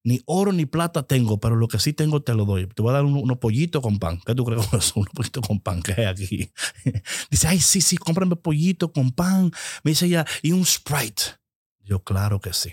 ni 0.09 0.23
oro 0.25 0.53
ni 0.53 0.65
plata 0.65 1.03
tengo, 1.03 1.39
pero 1.39 1.55
lo 1.55 1.69
que 1.69 1.79
sí 1.79 1.93
tengo 1.93 2.23
te 2.23 2.33
lo 2.33 2.47
doy. 2.47 2.67
Te 2.67 2.81
voy 2.81 2.91
a 2.91 2.95
dar 2.95 3.05
unos 3.05 3.37
pollitos 3.37 3.83
con 3.83 3.99
pan. 3.99 4.19
¿Qué 4.25 4.35
tú 4.35 4.43
crees 4.43 4.67
con 4.71 4.79
eso? 4.79 4.95
Unos 4.97 5.13
pollitos 5.13 5.47
con 5.47 5.61
pan 5.61 5.83
que 5.83 5.93
hay 5.93 6.07
aquí. 6.07 6.51
dice, 7.31 7.47
ay, 7.47 7.61
sí, 7.61 7.83
sí, 7.83 7.99
cómprame 7.99 8.35
pollito 8.37 8.91
con 8.91 9.13
pan. 9.13 9.51
Me 9.83 9.91
dice 9.91 10.07
ella, 10.07 10.25
y 10.43 10.53
un 10.53 10.65
Sprite. 10.65 11.23
Yo, 11.85 12.03
claro 12.03 12.41
que 12.41 12.55
sí. 12.55 12.71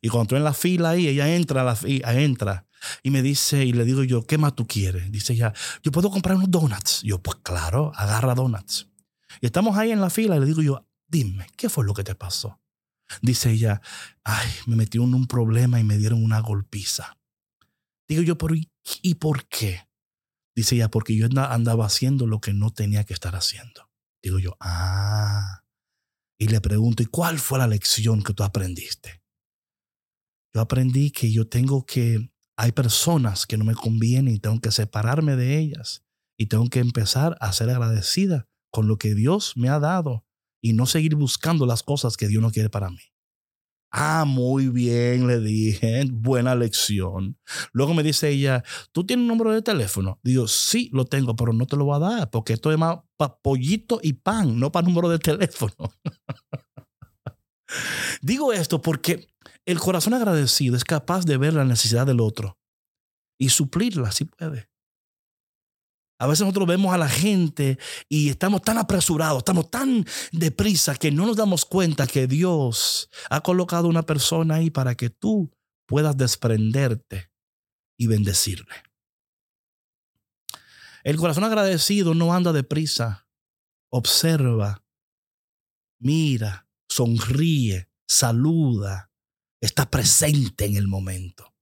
Y 0.00 0.08
cuando 0.10 0.22
estoy 0.22 0.38
en 0.38 0.44
la 0.44 0.54
fila 0.54 0.90
ahí, 0.90 1.08
ella 1.08 1.34
entra, 1.34 1.64
la, 1.64 1.76
entra 1.82 2.68
y 3.02 3.10
me 3.10 3.20
dice, 3.20 3.64
y 3.64 3.72
le 3.72 3.84
digo 3.84 4.04
yo, 4.04 4.24
¿qué 4.24 4.38
más 4.38 4.54
tú 4.54 4.66
quieres? 4.68 5.10
Dice 5.10 5.32
ella, 5.32 5.52
yo 5.82 5.90
puedo 5.90 6.08
comprar 6.08 6.36
unos 6.36 6.52
donuts. 6.52 7.02
Yo, 7.02 7.20
pues 7.20 7.38
claro, 7.42 7.90
agarra 7.96 8.36
donuts. 8.36 8.86
Y 9.40 9.46
estamos 9.46 9.76
ahí 9.76 9.90
en 9.90 10.00
la 10.00 10.08
fila 10.08 10.36
y 10.36 10.40
le 10.40 10.46
digo 10.46 10.62
yo, 10.62 10.86
dime, 11.08 11.48
¿qué 11.56 11.68
fue 11.68 11.84
lo 11.84 11.94
que 11.94 12.04
te 12.04 12.14
pasó? 12.14 12.59
Dice 13.22 13.50
ella, 13.52 13.80
ay, 14.24 14.48
me 14.66 14.76
metí 14.76 14.98
en 14.98 15.14
un 15.14 15.26
problema 15.26 15.80
y 15.80 15.84
me 15.84 15.98
dieron 15.98 16.22
una 16.22 16.40
golpiza. 16.40 17.18
Digo 18.08 18.22
yo, 18.22 18.36
pero 18.38 18.54
¿y 19.02 19.14
por 19.14 19.46
qué? 19.48 19.88
Dice 20.54 20.74
ella, 20.74 20.90
porque 20.90 21.16
yo 21.16 21.26
andaba 21.26 21.86
haciendo 21.86 22.26
lo 22.26 22.40
que 22.40 22.52
no 22.52 22.72
tenía 22.72 23.04
que 23.04 23.14
estar 23.14 23.34
haciendo. 23.36 23.88
Digo 24.22 24.38
yo, 24.38 24.56
ah. 24.60 25.64
Y 26.38 26.48
le 26.48 26.60
pregunto, 26.60 27.02
¿y 27.02 27.06
cuál 27.06 27.38
fue 27.38 27.58
la 27.58 27.66
lección 27.66 28.22
que 28.22 28.34
tú 28.34 28.42
aprendiste? 28.42 29.22
Yo 30.54 30.60
aprendí 30.60 31.10
que 31.10 31.32
yo 31.32 31.48
tengo 31.48 31.86
que, 31.86 32.32
hay 32.56 32.72
personas 32.72 33.46
que 33.46 33.56
no 33.56 33.64
me 33.64 33.74
convienen 33.74 34.34
y 34.34 34.38
tengo 34.38 34.60
que 34.60 34.72
separarme 34.72 35.36
de 35.36 35.58
ellas 35.58 36.02
y 36.36 36.46
tengo 36.46 36.68
que 36.68 36.80
empezar 36.80 37.36
a 37.40 37.52
ser 37.52 37.70
agradecida 37.70 38.48
con 38.70 38.88
lo 38.88 38.96
que 38.98 39.14
Dios 39.14 39.56
me 39.56 39.68
ha 39.68 39.78
dado 39.78 40.26
y 40.60 40.72
no 40.72 40.86
seguir 40.86 41.14
buscando 41.14 41.66
las 41.66 41.82
cosas 41.82 42.16
que 42.16 42.28
Dios 42.28 42.42
no 42.42 42.50
quiere 42.50 42.70
para 42.70 42.90
mí. 42.90 43.00
Ah, 43.92 44.24
muy 44.24 44.68
bien, 44.68 45.26
le 45.26 45.40
dije, 45.40 46.04
buena 46.12 46.54
lección. 46.54 47.36
Luego 47.72 47.92
me 47.92 48.04
dice 48.04 48.28
ella, 48.28 48.62
¿tú 48.92 49.04
tienes 49.04 49.22
un 49.22 49.28
número 49.28 49.52
de 49.52 49.62
teléfono? 49.62 50.20
Digo, 50.22 50.46
sí, 50.46 50.90
lo 50.92 51.06
tengo, 51.06 51.34
pero 51.34 51.52
no 51.52 51.66
te 51.66 51.76
lo 51.76 51.86
voy 51.86 51.96
a 51.96 51.98
dar 51.98 52.30
porque 52.30 52.52
esto 52.52 52.70
es 52.70 52.78
más 52.78 52.98
para 53.16 53.36
pollito 53.38 53.98
y 54.02 54.12
pan, 54.12 54.60
no 54.60 54.70
para 54.70 54.86
número 54.86 55.08
de 55.08 55.18
teléfono. 55.18 55.74
Digo 58.22 58.52
esto 58.52 58.80
porque 58.80 59.26
el 59.66 59.80
corazón 59.80 60.14
agradecido 60.14 60.76
es 60.76 60.84
capaz 60.84 61.24
de 61.24 61.36
ver 61.36 61.54
la 61.54 61.64
necesidad 61.64 62.06
del 62.06 62.20
otro 62.20 62.58
y 63.38 63.48
suplirla 63.48 64.12
si 64.12 64.26
puede. 64.26 64.69
A 66.20 66.26
veces 66.26 66.42
nosotros 66.42 66.68
vemos 66.68 66.92
a 66.92 66.98
la 66.98 67.08
gente 67.08 67.78
y 68.06 68.28
estamos 68.28 68.60
tan 68.60 68.76
apresurados, 68.76 69.38
estamos 69.38 69.70
tan 69.70 70.04
deprisa 70.32 70.94
que 70.94 71.10
no 71.10 71.24
nos 71.24 71.34
damos 71.34 71.64
cuenta 71.64 72.06
que 72.06 72.26
Dios 72.26 73.08
ha 73.30 73.40
colocado 73.40 73.88
una 73.88 74.02
persona 74.02 74.56
ahí 74.56 74.68
para 74.68 74.94
que 74.94 75.08
tú 75.08 75.50
puedas 75.86 76.14
desprenderte 76.18 77.32
y 77.98 78.06
bendecirle. 78.06 78.74
El 81.04 81.16
corazón 81.16 81.44
agradecido 81.44 82.12
no 82.12 82.34
anda 82.34 82.52
deprisa, 82.52 83.26
observa, 83.90 84.84
mira, 85.98 86.68
sonríe, 86.86 87.88
saluda, 88.06 89.10
está 89.58 89.90
presente 89.90 90.66
en 90.66 90.76
el 90.76 90.86
momento. 90.86 91.54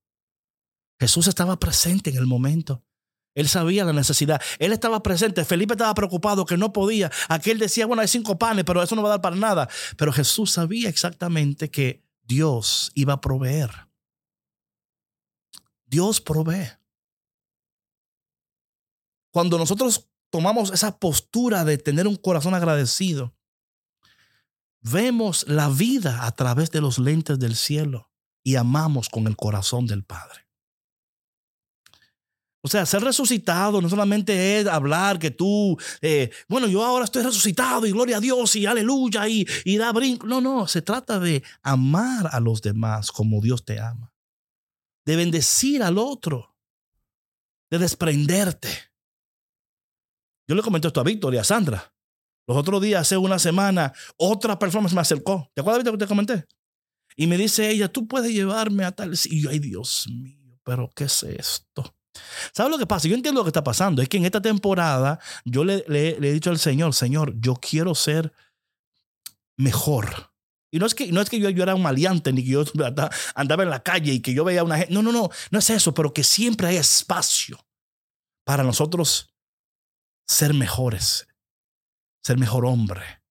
Jesús 0.99 1.29
estaba 1.29 1.61
presente 1.61 2.11
en 2.11 2.17
el 2.17 2.27
momento. 2.27 2.85
Él 3.35 3.49
sabía 3.49 3.85
la 3.85 3.93
necesidad. 3.93 4.41
Él 4.59 4.73
estaba 4.73 5.03
presente. 5.03 5.45
Felipe 5.45 5.75
estaba 5.75 5.95
preocupado 5.95 6.45
que 6.45 6.57
no 6.57 6.73
podía. 6.73 7.11
Aquel 7.29 7.59
decía, 7.59 7.87
bueno, 7.87 8.03
hay 8.03 8.09
cinco 8.09 8.39
panes, 8.39 8.65
pero 8.65 8.83
eso 8.83 8.97
no 8.97 9.03
va 9.03 9.09
a 9.09 9.13
dar 9.13 9.21
para 9.21 9.37
nada. 9.37 9.69
Pero 9.97 10.13
Jesús 10.13 10.51
sabía 10.51 10.89
exactamente 10.89 11.71
que 11.71 12.03
Dios 12.23 12.91
iba 12.95 13.15
a 13.15 13.21
proveer. 13.21 13.89
Dios 15.87 16.21
provee. 16.21 16.73
Cuando 19.31 19.57
nosotros 19.57 20.09
tomamos 20.31 20.73
esa 20.73 20.99
postura 20.99 21.65
de 21.65 21.79
tener 21.79 22.07
un 22.07 22.17
corazón 22.17 22.55
agradecido, 22.55 23.35
vemos 24.81 25.47
la 25.49 25.69
vida 25.69 26.27
a 26.27 26.33
través 26.33 26.71
de 26.71 26.81
los 26.81 26.99
lentes 26.99 27.39
del 27.39 27.57
cielo 27.57 28.11
y 28.43 28.57
amamos 28.57 29.09
con 29.09 29.27
el 29.27 29.37
corazón 29.37 29.87
del 29.87 30.05
Padre. 30.05 30.48
O 32.69 32.71
sea, 32.71 32.85
ser 32.85 33.03
resucitado 33.03 33.81
no 33.81 33.89
solamente 33.89 34.61
es 34.61 34.67
hablar 34.67 35.19
que 35.19 35.31
tú, 35.31 35.79
eh, 36.03 36.31
bueno, 36.49 36.67
yo 36.67 36.85
ahora 36.85 37.07
estoy 37.07 37.23
resucitado 37.23 37.87
y 37.87 37.93
gloria 37.93 38.19
a 38.19 38.21
Dios 38.21 38.55
y 38.57 38.67
aleluya 38.67 39.27
y, 39.27 39.47
y 39.65 39.79
da 39.79 39.91
brinco. 39.91 40.27
No, 40.27 40.43
no, 40.43 40.67
se 40.67 40.83
trata 40.83 41.19
de 41.19 41.43
amar 41.63 42.29
a 42.31 42.41
los 42.41 42.61
demás 42.61 43.11
como 43.11 43.41
Dios 43.41 43.65
te 43.65 43.81
ama. 43.81 44.13
De 45.07 45.17
bendecir 45.17 45.83
al 45.83 45.97
otro. 45.97 46.59
De 47.71 47.79
desprenderte. 47.79 48.69
Yo 50.47 50.55
le 50.55 50.61
comenté 50.61 50.89
esto 50.89 51.01
a 51.01 51.05
Víctor 51.05 51.35
y 51.35 51.39
a 51.39 51.45
Sandra. 51.45 51.95
Los 52.47 52.59
otros 52.59 52.83
días, 52.83 53.01
hace 53.01 53.17
una 53.17 53.39
semana, 53.39 53.95
otra 54.19 54.59
persona 54.59 54.87
me 54.93 55.01
acercó. 55.01 55.51
¿Te 55.55 55.63
acuerdas, 55.63 55.85
Víctor, 55.85 55.99
que 55.99 56.05
te 56.05 56.09
comenté? 56.09 56.45
Y 57.17 57.29
me 57.29 57.39
dice 57.39 57.71
ella, 57.71 57.91
tú 57.91 58.07
puedes 58.07 58.31
llevarme 58.31 58.85
a 58.85 58.93
tal 58.93 59.17
sitio. 59.17 59.49
Ay, 59.49 59.59
Dios 59.59 60.07
mío, 60.11 60.61
pero 60.65 60.91
¿qué 60.95 61.05
es 61.05 61.23
esto? 61.23 61.98
¿Sabes 62.53 62.71
lo 62.71 62.79
que 62.79 62.87
pasa? 62.87 63.09
Yo 63.09 63.15
entiendo 63.15 63.41
lo 63.41 63.45
que 63.45 63.51
está 63.51 63.65
pasando. 63.65 64.03
Es 64.03 64.09
que 64.09 64.17
en 64.17 64.25
esta 64.25 64.41
temporada 64.41 65.19
yo 65.45 65.65
le, 65.65 65.85
he 65.89 66.33
dicho 66.33 66.51
al 66.51 66.59
Señor, 66.59 66.95
Señor, 66.95 67.35
yo 67.41 67.55
quiero 67.57 67.95
ser 67.95 68.33
mejor. 69.57 70.33
Y 70.71 70.79
no 70.79 70.87
es 70.87 70.95
que, 70.95 71.11
no 71.13 71.21
es 71.21 71.31
que 71.31 71.41
yo, 71.41 71.49
yo 71.51 71.63
era 71.63 71.75
un 71.75 71.83
maleante, 71.83 72.33
ni 72.33 72.45
que 72.45 72.51
yo 72.51 72.65
andaba 73.35 73.63
en 73.63 73.71
la 73.71 73.83
calle 73.83 74.13
y 74.13 74.21
que 74.21 74.35
yo 74.35 74.45
veía 74.45 74.61
a 74.61 74.65
una 74.65 74.79
gente. 74.79 74.93
No, 74.93 75.03
no, 75.03 75.13
no, 75.13 75.31
no 75.51 75.59
es 75.59 75.71
eso, 75.71 75.95
pero 75.95 76.13
que 76.13 76.25
siempre 76.25 76.69
hay 76.69 76.77
espacio 76.77 77.59
para 78.45 78.63
nosotros 78.63 79.35
ser 80.27 80.55
mejores, 80.55 81.27
ser 82.23 82.39
mejor 82.39 82.67
hombre. 82.67 83.23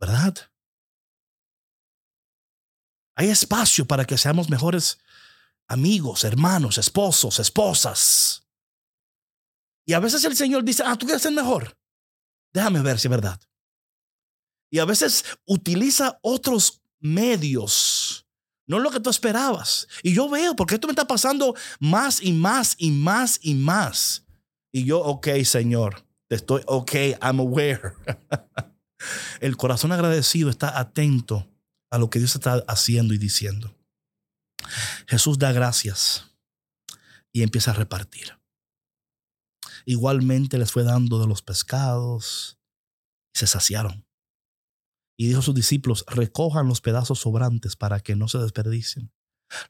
¿Verdad? 0.00 0.36
Hay 3.16 3.30
espacio 3.30 3.84
para 3.84 4.04
que 4.04 4.16
seamos 4.16 4.48
mejores 4.48 5.00
amigos, 5.68 6.24
hermanos, 6.24 6.78
esposos, 6.78 7.38
esposas. 7.38 8.42
Y 9.86 9.92
a 9.92 10.00
veces 10.00 10.24
el 10.24 10.36
Señor 10.36 10.64
dice, 10.64 10.82
ah, 10.84 10.96
tú 10.96 11.06
quieres 11.06 11.22
ser 11.22 11.32
mejor. 11.32 11.76
Déjame 12.52 12.80
ver 12.80 12.98
si 12.98 13.06
es 13.06 13.10
verdad. 13.10 13.40
Y 14.70 14.80
a 14.80 14.84
veces 14.84 15.24
utiliza 15.46 16.18
otros 16.22 16.82
medios, 17.00 18.26
no 18.66 18.78
lo 18.80 18.90
que 18.90 19.00
tú 19.00 19.08
esperabas. 19.08 19.88
Y 20.02 20.12
yo 20.12 20.28
veo, 20.28 20.54
porque 20.56 20.74
esto 20.74 20.86
me 20.86 20.92
está 20.92 21.06
pasando 21.06 21.54
más 21.80 22.22
y 22.22 22.32
más 22.32 22.74
y 22.78 22.90
más 22.90 23.38
y 23.42 23.54
más. 23.54 24.26
Y 24.72 24.84
yo, 24.84 25.00
ok, 25.00 25.28
Señor, 25.44 26.04
estoy, 26.28 26.62
ok, 26.66 26.92
I'm 27.22 27.40
aware. 27.40 27.94
el 29.40 29.56
corazón 29.56 29.92
agradecido 29.92 30.50
está 30.50 30.78
atento 30.78 31.48
a 31.90 31.98
lo 31.98 32.10
que 32.10 32.18
Dios 32.18 32.34
está 32.34 32.62
haciendo 32.68 33.14
y 33.14 33.18
diciendo. 33.18 33.77
Jesús 35.08 35.38
da 35.38 35.52
gracias 35.52 36.36
y 37.32 37.42
empieza 37.42 37.70
a 37.70 37.74
repartir. 37.74 38.38
Igualmente 39.86 40.58
les 40.58 40.70
fue 40.70 40.84
dando 40.84 41.18
de 41.18 41.26
los 41.26 41.40
pescados 41.40 42.58
y 43.34 43.38
se 43.38 43.46
saciaron. 43.46 44.06
Y 45.16 45.28
dijo 45.28 45.40
a 45.40 45.42
sus 45.42 45.54
discípulos, 45.54 46.04
recojan 46.08 46.68
los 46.68 46.82
pedazos 46.82 47.20
sobrantes 47.20 47.74
para 47.74 48.00
que 48.00 48.16
no 48.16 48.28
se 48.28 48.36
desperdicien. 48.36 49.10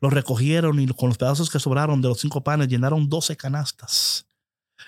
Los 0.01 0.12
recogieron 0.12 0.81
y 0.81 0.88
con 0.88 1.11
los 1.11 1.18
pedazos 1.18 1.51
que 1.51 1.61
sobraron 1.61 2.03
de 2.03 2.09
los 2.09 2.18
cinco 2.18 2.42
panes 2.42 2.66
llenaron 2.66 3.09
doce 3.09 3.37
canastas. 3.37 4.27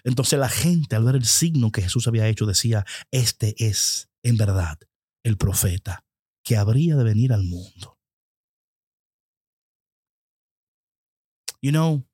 Entonces 0.03 0.37
la 0.37 0.49
gente 0.49 0.97
al 0.97 1.05
ver 1.05 1.15
el 1.15 1.27
signo 1.27 1.71
que 1.71 1.83
Jesús 1.83 2.09
había 2.09 2.27
hecho 2.27 2.45
decía, 2.45 2.85
este 3.13 3.55
es 3.65 4.11
en 4.25 4.37
verdad 4.37 4.81
el 5.23 5.37
profeta 5.37 6.05
que 6.43 6.57
habría 6.57 6.97
de 6.97 7.05
venir 7.05 7.33
al 7.33 7.45
mundo. 7.45 8.00
You 11.62 11.73
know, 11.73 12.07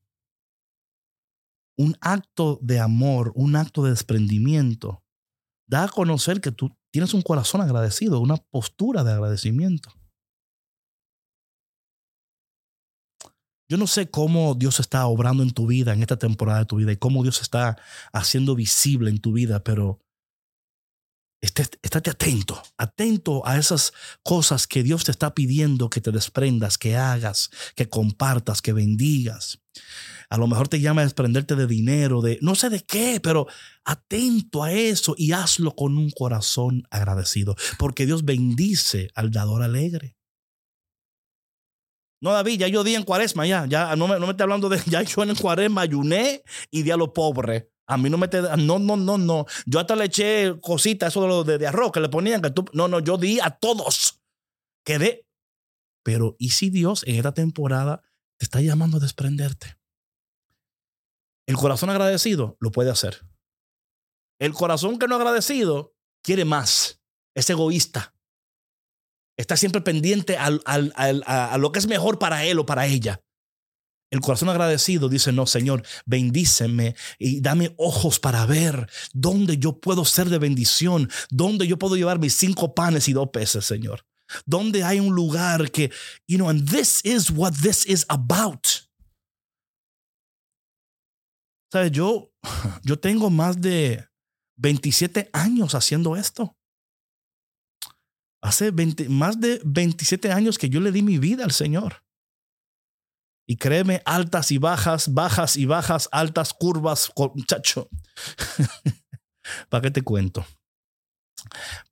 un 1.78 1.96
acto 2.00 2.58
de 2.62 2.80
amor, 2.80 3.32
un 3.34 3.54
acto 3.54 3.84
de 3.84 3.90
desprendimiento, 3.90 5.04
da 5.68 5.84
a 5.84 5.88
conocer 5.88 6.40
que 6.40 6.52
tú 6.52 6.76
tienes 6.92 7.14
un 7.14 7.22
corazón 7.22 7.60
agradecido, 7.60 8.20
una 8.20 8.36
postura 8.36 9.04
de 9.04 9.12
agradecimiento. 9.12 9.92
Yo 13.68 13.76
no 13.76 13.88
sé 13.88 14.08
cómo 14.10 14.54
Dios 14.54 14.78
está 14.78 15.06
obrando 15.06 15.42
en 15.42 15.50
tu 15.50 15.66
vida, 15.66 15.92
en 15.92 16.00
esta 16.00 16.16
temporada 16.16 16.60
de 16.60 16.66
tu 16.66 16.76
vida, 16.76 16.92
y 16.92 16.96
cómo 16.96 17.24
Dios 17.24 17.40
está 17.42 17.76
haciendo 18.12 18.54
visible 18.54 19.10
en 19.10 19.18
tu 19.18 19.32
vida, 19.32 19.64
pero 19.64 19.98
estate 21.40 22.10
atento, 22.10 22.62
atento 22.76 23.46
a 23.46 23.58
esas 23.58 23.92
cosas 24.22 24.66
que 24.66 24.82
Dios 24.82 25.04
te 25.04 25.10
está 25.10 25.34
pidiendo 25.34 25.90
que 25.90 26.00
te 26.00 26.10
desprendas, 26.10 26.78
que 26.78 26.96
hagas, 26.96 27.50
que 27.74 27.88
compartas, 27.88 28.62
que 28.62 28.72
bendigas. 28.72 29.60
A 30.28 30.38
lo 30.38 30.46
mejor 30.48 30.68
te 30.68 30.80
llama 30.80 31.02
a 31.02 31.04
desprenderte 31.04 31.54
de 31.54 31.66
dinero, 31.66 32.20
de 32.20 32.38
no 32.42 32.54
sé 32.54 32.70
de 32.70 32.80
qué, 32.80 33.20
pero 33.22 33.46
atento 33.84 34.64
a 34.64 34.72
eso 34.72 35.14
y 35.16 35.32
hazlo 35.32 35.76
con 35.76 35.96
un 35.98 36.10
corazón 36.10 36.82
agradecido, 36.90 37.54
porque 37.78 38.06
Dios 38.06 38.24
bendice 38.24 39.08
al 39.14 39.30
dador 39.30 39.62
alegre. 39.62 40.16
No, 42.20 42.32
David, 42.32 42.60
ya 42.60 42.68
yo 42.68 42.82
di 42.82 42.94
en 42.94 43.04
cuaresma, 43.04 43.46
ya, 43.46 43.66
ya 43.66 43.94
no 43.94 44.08
me, 44.08 44.18
no 44.18 44.26
me 44.26 44.34
hablando 44.38 44.68
de, 44.68 44.80
ya 44.86 45.02
yo 45.02 45.22
en 45.22 45.34
cuaresma 45.34 45.82
ayuné 45.82 46.42
y 46.70 46.82
di 46.82 46.90
a 46.90 46.96
lo 46.96 47.12
pobre. 47.12 47.70
A 47.88 47.96
mí 47.96 48.10
no 48.10 48.18
me 48.18 48.28
te, 48.28 48.40
no, 48.42 48.78
no, 48.78 48.96
no, 48.96 49.16
no. 49.18 49.46
Yo 49.64 49.78
hasta 49.80 49.94
le 49.94 50.06
eché 50.06 50.58
cositas, 50.60 51.12
eso 51.12 51.22
de, 51.22 51.28
lo 51.28 51.44
de, 51.44 51.66
arroz 51.66 51.92
que 51.92 52.00
le 52.00 52.08
ponían, 52.08 52.42
que 52.42 52.50
tú, 52.50 52.64
no, 52.72 52.88
no, 52.88 53.00
yo 53.00 53.16
di 53.16 53.38
a 53.40 53.50
todos. 53.50 54.20
Quedé. 54.84 55.26
Pero, 56.04 56.36
¿y 56.38 56.50
si 56.50 56.70
Dios 56.70 57.04
en 57.06 57.16
esta 57.16 57.32
temporada 57.32 58.02
te 58.38 58.44
está 58.44 58.60
llamando 58.60 58.96
a 58.96 59.00
desprenderte? 59.00 59.78
El 61.48 61.56
corazón 61.56 61.90
agradecido 61.90 62.56
lo 62.60 62.70
puede 62.72 62.90
hacer. 62.90 63.24
El 64.40 64.52
corazón 64.52 64.98
que 64.98 65.06
no 65.08 65.14
agradecido 65.16 65.94
quiere 66.22 66.44
más. 66.44 67.00
Es 67.34 67.48
egoísta. 67.50 68.14
Está 69.38 69.56
siempre 69.56 69.80
pendiente 69.80 70.38
al- 70.38 70.62
al- 70.64 70.92
al- 70.96 71.22
a 71.26 71.56
lo 71.58 71.70
que 71.70 71.78
es 71.78 71.86
mejor 71.86 72.18
para 72.18 72.44
él 72.44 72.58
o 72.58 72.66
para 72.66 72.86
ella. 72.86 73.22
El 74.10 74.20
corazón 74.20 74.48
agradecido 74.48 75.08
dice, 75.08 75.32
no, 75.32 75.46
Señor, 75.46 75.84
bendíceme 76.04 76.94
y 77.18 77.40
dame 77.40 77.74
ojos 77.76 78.20
para 78.20 78.46
ver 78.46 78.88
dónde 79.12 79.58
yo 79.58 79.80
puedo 79.80 80.04
ser 80.04 80.28
de 80.28 80.38
bendición, 80.38 81.10
dónde 81.30 81.66
yo 81.66 81.76
puedo 81.76 81.96
llevar 81.96 82.20
mis 82.20 82.36
cinco 82.36 82.74
panes 82.74 83.08
y 83.08 83.12
dos 83.12 83.30
peces, 83.32 83.64
Señor. 83.64 84.06
Dónde 84.44 84.84
hay 84.84 85.00
un 85.00 85.14
lugar 85.14 85.70
que, 85.70 85.90
you 86.26 86.36
know, 86.36 86.48
and 86.48 86.68
this 86.70 87.00
is 87.04 87.30
what 87.30 87.52
this 87.62 87.84
is 87.86 88.04
about. 88.08 88.66
¿Sabes? 91.72 91.90
Yo, 91.90 92.32
yo 92.84 92.98
tengo 92.98 93.28
más 93.28 93.60
de 93.60 94.08
27 94.56 95.30
años 95.32 95.74
haciendo 95.74 96.16
esto. 96.16 96.56
Hace 98.40 98.70
20 98.70 99.08
más 99.08 99.40
de 99.40 99.60
27 99.64 100.30
años 100.30 100.58
que 100.58 100.68
yo 100.68 100.80
le 100.80 100.92
di 100.92 101.02
mi 101.02 101.18
vida 101.18 101.44
al 101.44 101.50
Señor. 101.50 102.05
Y 103.46 103.56
créeme, 103.56 104.02
altas 104.04 104.50
y 104.50 104.58
bajas, 104.58 105.14
bajas 105.14 105.56
y 105.56 105.66
bajas, 105.66 106.08
altas 106.10 106.52
curvas, 106.52 107.12
muchacho. 107.34 107.88
¿Para 109.68 109.82
qué 109.82 109.90
te 109.90 110.02
cuento? 110.02 110.44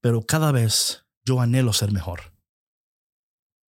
Pero 0.00 0.22
cada 0.22 0.50
vez 0.50 1.04
yo 1.24 1.40
anhelo 1.40 1.72
ser 1.72 1.92
mejor. 1.92 2.32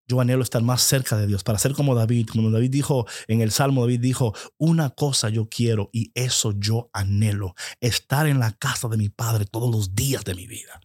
Yo 0.07 0.21
anhelo 0.21 0.43
estar 0.43 0.63
más 0.63 0.83
cerca 0.83 1.17
de 1.17 1.27
Dios 1.27 1.45
para 1.45 1.59
ser 1.59 1.73
como 1.73 1.95
David. 1.95 2.29
Como 2.31 2.51
David 2.51 2.71
dijo 2.71 3.07
en 3.27 3.41
el 3.41 3.51
Salmo, 3.51 3.83
David 3.83 4.01
dijo, 4.01 4.35
una 4.59 4.91
cosa 4.91 5.31
yo 5.31 5.49
quiero 5.49 5.89
y 5.93 6.11
eso 6.15 6.53
yo 6.53 6.91
anhelo, 6.93 7.55
estar 7.81 8.27
en 8.27 8.39
la 8.39 8.53
casa 8.53 8.89
de 8.89 8.99
mi 8.99 9.09
Padre 9.09 9.47
todos 9.47 9.71
los 9.71 9.95
días 9.95 10.25
de 10.25 10.35
mi 10.35 10.47
vida. 10.47 10.81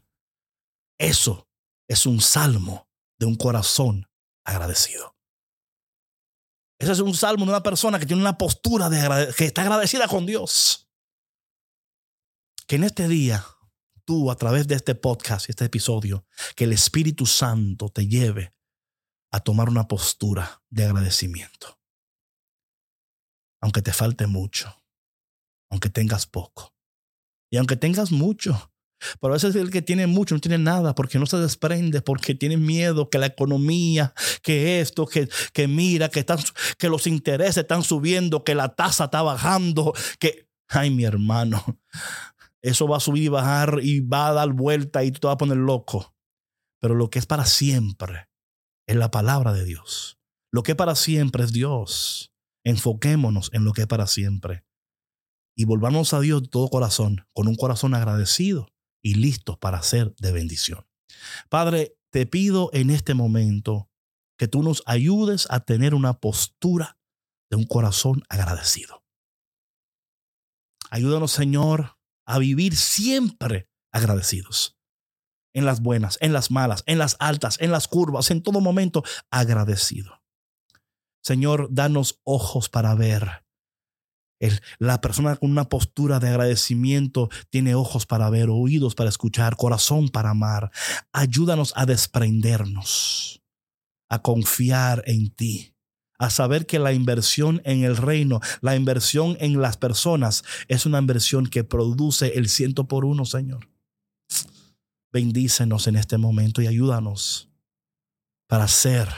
Eso 0.97 1.49
es 1.89 2.05
un 2.05 2.21
salmo 2.21 2.88
de 3.19 3.25
un 3.25 3.35
corazón 3.35 4.07
agradecido. 4.45 5.18
Ese 6.79 6.93
es 6.93 6.99
un 6.99 7.13
salmo 7.13 7.43
de 7.45 7.51
una 7.51 7.61
persona 7.61 7.99
que 7.99 8.05
tiene 8.05 8.21
una 8.21 8.37
postura 8.37 8.89
de 8.89 9.33
que 9.37 9.45
está 9.45 9.63
agradecida 9.63 10.07
con 10.07 10.25
Dios. 10.25 10.89
Que 12.65 12.77
en 12.77 12.85
este 12.85 13.09
día, 13.09 13.45
tú 14.05 14.31
a 14.31 14.35
través 14.37 14.67
de 14.67 14.75
este 14.75 14.95
podcast, 14.95 15.49
este 15.49 15.65
episodio, 15.65 16.25
que 16.55 16.63
el 16.63 16.71
Espíritu 16.71 17.25
Santo 17.25 17.89
te 17.89 18.07
lleve 18.07 18.55
a 19.31 19.41
tomar 19.41 19.67
una 19.67 19.87
postura 19.89 20.63
de 20.69 20.85
agradecimiento. 20.85 21.79
Aunque 23.61 23.81
te 23.81 23.91
falte 23.91 24.25
mucho, 24.25 24.73
aunque 25.69 25.89
tengas 25.89 26.25
poco 26.25 26.73
y 27.51 27.57
aunque 27.57 27.75
tengas 27.75 28.11
mucho. 28.11 28.71
Pero 29.19 29.33
a 29.33 29.38
veces 29.38 29.55
el 29.55 29.71
que 29.71 29.81
tiene 29.81 30.07
mucho 30.07 30.35
no 30.35 30.41
tiene 30.41 30.57
nada 30.57 30.95
porque 30.95 31.19
no 31.19 31.25
se 31.25 31.38
desprende, 31.38 32.01
porque 32.01 32.35
tiene 32.35 32.57
miedo 32.57 33.09
que 33.09 33.17
la 33.17 33.27
economía, 33.27 34.13
que 34.41 34.81
esto, 34.81 35.05
que, 35.05 35.29
que 35.53 35.67
mira, 35.67 36.09
que, 36.09 36.19
están, 36.19 36.39
que 36.77 36.89
los 36.89 37.07
intereses 37.07 37.57
están 37.57 37.83
subiendo, 37.83 38.43
que 38.43 38.55
la 38.55 38.75
tasa 38.75 39.05
está 39.05 39.21
bajando, 39.21 39.93
que, 40.19 40.47
ay 40.67 40.89
mi 40.89 41.05
hermano, 41.05 41.63
eso 42.62 42.88
va 42.88 42.97
a 42.97 43.01
subir 43.01 43.23
y 43.23 43.27
bajar 43.29 43.79
y 43.81 44.01
va 44.01 44.29
a 44.29 44.33
dar 44.33 44.53
vuelta 44.53 45.03
y 45.03 45.12
tú 45.12 45.19
te 45.21 45.27
vas 45.27 45.35
a 45.35 45.39
poner 45.39 45.57
loco. 45.57 46.15
Pero 46.81 46.95
lo 46.95 47.09
que 47.09 47.19
es 47.19 47.25
para 47.25 47.45
siempre 47.45 48.29
es 48.88 48.95
la 48.95 49.12
palabra 49.12 49.53
de 49.53 49.65
Dios. 49.65 50.17
Lo 50.51 50.63
que 50.63 50.71
es 50.71 50.77
para 50.77 50.95
siempre 50.95 51.43
es 51.43 51.51
Dios. 51.51 52.33
Enfoquémonos 52.63 53.49
en 53.53 53.65
lo 53.65 53.73
que 53.73 53.81
es 53.81 53.88
para 53.88 54.07
siempre. 54.07 54.65
Y 55.55 55.65
volvamos 55.65 56.13
a 56.13 56.21
Dios 56.21 56.43
de 56.43 56.47
todo 56.47 56.69
corazón, 56.69 57.25
con 57.33 57.47
un 57.47 57.55
corazón 57.55 57.93
agradecido 57.93 58.69
y 59.01 59.15
listos 59.15 59.57
para 59.57 59.81
ser 59.81 60.13
de 60.15 60.31
bendición. 60.31 60.85
Padre, 61.49 61.97
te 62.12 62.25
pido 62.25 62.69
en 62.73 62.89
este 62.89 63.13
momento 63.13 63.89
que 64.38 64.47
tú 64.47 64.63
nos 64.63 64.83
ayudes 64.85 65.47
a 65.49 65.59
tener 65.59 65.93
una 65.93 66.19
postura 66.19 66.97
de 67.49 67.57
un 67.57 67.65
corazón 67.65 68.23
agradecido. 68.29 69.03
Ayúdanos, 70.89 71.31
Señor, 71.31 71.97
a 72.25 72.39
vivir 72.39 72.75
siempre 72.75 73.69
agradecidos. 73.91 74.77
En 75.53 75.65
las 75.65 75.81
buenas, 75.81 76.17
en 76.21 76.31
las 76.31 76.51
malas, 76.51 76.83
en 76.85 76.99
las 76.99 77.17
altas, 77.19 77.59
en 77.59 77.71
las 77.71 77.88
curvas, 77.88 78.29
en 78.31 78.43
todo 78.43 78.62
momento 78.62 79.03
agradecido. 79.31 80.21
Señor, 81.23 81.67
danos 81.71 82.19
ojos 82.23 82.69
para 82.69 82.95
ver. 82.95 83.45
La 84.78 85.02
persona 85.02 85.36
con 85.36 85.52
una 85.52 85.67
postura 85.67 86.19
de 86.19 86.30
agradecimiento 86.30 87.30
tiene 87.49 87.75
ojos 87.75 88.06
para 88.06 88.30
ver, 88.30 88.49
oídos 88.49 88.95
para 88.95 89.10
escuchar, 89.10 89.58
corazón 89.58 90.10
para 90.10 90.30
amar. 90.30 90.71
Ayúdanos 91.12 91.73
a 91.75 91.86
desprendernos, 91.86 93.41
a 94.08 94.21
confiar 94.21 95.04
en 95.08 95.30
ti, 95.30 95.73
a 96.17 96.30
saber 96.30 96.65
que 96.65 96.80
la 96.80 96.93
inversión 96.93 97.62
en 97.65 97.84
el 97.84 97.97
reino, 97.97 98.39
la 98.62 98.75
inversión 98.75 99.38
en 99.41 99.62
las 99.62 99.78
personas 99.78 100.43
es 100.67 100.86
una 100.86 100.99
inversión 100.99 101.47
que 101.47 101.63
produce 101.63 102.38
el 102.38 102.47
ciento 102.47 102.88
por 102.88 103.06
uno, 103.06 103.25
Señor. 103.25 103.69
Bendícenos 105.12 105.88
en 105.88 105.95
este 105.95 106.17
momento 106.17 106.62
y 106.62 106.67
ayúdanos 106.67 107.49
para 108.47 108.67
ser 108.67 109.10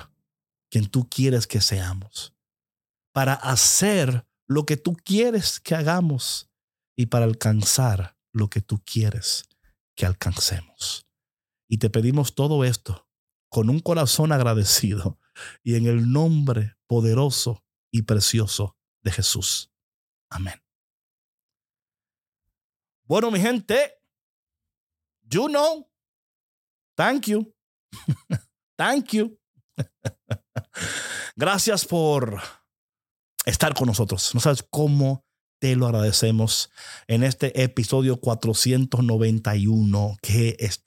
quien 0.70 0.88
tú 0.88 1.08
quieres 1.10 1.48
que 1.48 1.62
seamos, 1.62 2.34
para 3.14 3.34
hacer 3.34 4.26
lo 4.52 4.66
que 4.66 4.76
tú 4.76 4.98
quieres 4.98 5.62
que 5.62 5.76
hagamos 5.76 6.52
y 6.98 7.06
para 7.06 7.24
alcanzar 7.24 8.18
lo 8.34 8.50
que 8.50 8.60
tú 8.60 8.84
quieres 8.86 9.46
que 9.96 10.06
alcancemos. 10.06 11.08
Y 11.70 11.78
te 11.78 11.90
pedimos 11.90 12.36
todo 12.36 12.66
esto 12.66 13.08
con 13.50 13.70
un 13.70 13.80
corazón 13.80 14.34
agradecido 14.34 15.20
y 15.64 15.76
en 15.76 15.86
el 15.86 16.12
nombre 16.12 16.76
poderoso 16.86 17.64
y 17.92 18.02
precioso 18.02 18.78
de 19.02 19.12
Jesús. 19.12 19.72
Amén. 20.30 20.62
Bueno, 23.04 23.32
mi 23.32 23.40
gente, 23.40 24.02
you 25.22 25.48
know, 25.48 25.90
thank 26.96 27.28
you, 27.28 27.56
thank 28.78 29.14
you. 29.14 29.40
Gracias 31.38 31.86
por 31.86 32.61
estar 33.52 33.74
con 33.74 33.88
nosotros. 33.88 34.32
No 34.34 34.40
sabes 34.40 34.66
cómo 34.70 35.24
te 35.60 35.76
lo 35.76 35.86
agradecemos 35.86 36.72
en 37.08 37.24
este 37.24 37.64
episodio 37.64 38.20
491 38.20 40.18
que 40.22 40.58
es, 40.60 40.84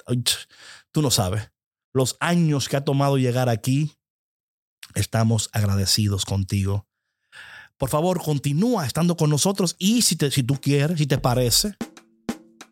tú 0.91 1.01
no 1.01 1.11
sabes 1.13 1.53
los 1.95 2.17
años 2.21 2.69
que 2.69 2.77
ha 2.77 2.85
tomado 2.85 3.17
llegar 3.17 3.49
aquí. 3.49 3.93
Estamos 4.95 5.49
agradecidos 5.53 6.25
contigo. 6.25 6.87
Por 7.79 7.89
favor, 7.89 8.23
continúa 8.23 8.87
estando 8.87 9.17
con 9.17 9.31
nosotros 9.31 9.77
y 9.79 10.03
si, 10.03 10.17
te, 10.17 10.31
si 10.31 10.43
tú 10.43 10.61
quieres, 10.61 10.99
si 10.99 11.07
te 11.07 11.19
parece, 11.19 11.77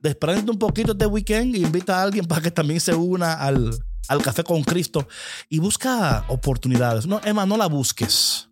desprende 0.00 0.50
un 0.50 0.59
poquito 0.59 0.92
este 0.92 1.07
weekend 1.07 1.55
e 1.55 1.59
invita 1.59 1.98
a 1.98 2.02
alguien 2.02 2.26
para 2.26 2.42
que 2.42 2.50
también 2.50 2.81
se 2.81 2.94
una 2.94 3.35
al, 3.35 3.78
al 4.09 4.22
café 4.22 4.44
con 4.44 4.62
Cristo 4.62 5.09
y 5.48 5.59
busca 5.59 6.24
oportunidades. 6.28 7.07
No, 7.07 7.20
Emma, 7.24 7.46
no 7.46 7.57
la 7.57 7.66
busques. 7.66 8.48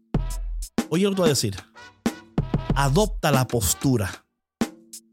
Oye, 0.93 1.05
lo 1.05 1.11
que 1.11 1.15
te 1.15 1.21
voy 1.23 1.29
a 1.29 1.31
decir. 1.31 1.57
Adopta 2.75 3.31
la 3.31 3.47
postura 3.47 4.25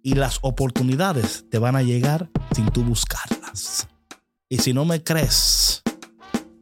y 0.02 0.16
las 0.16 0.40
oportunidades 0.42 1.46
te 1.52 1.60
van 1.60 1.76
a 1.76 1.84
llegar 1.84 2.32
sin 2.56 2.66
tú 2.72 2.84
buscarlas. 2.84 3.88
Y 4.50 4.58
si 4.58 4.74
no 4.74 4.86
me 4.86 5.04
crees, 5.04 5.84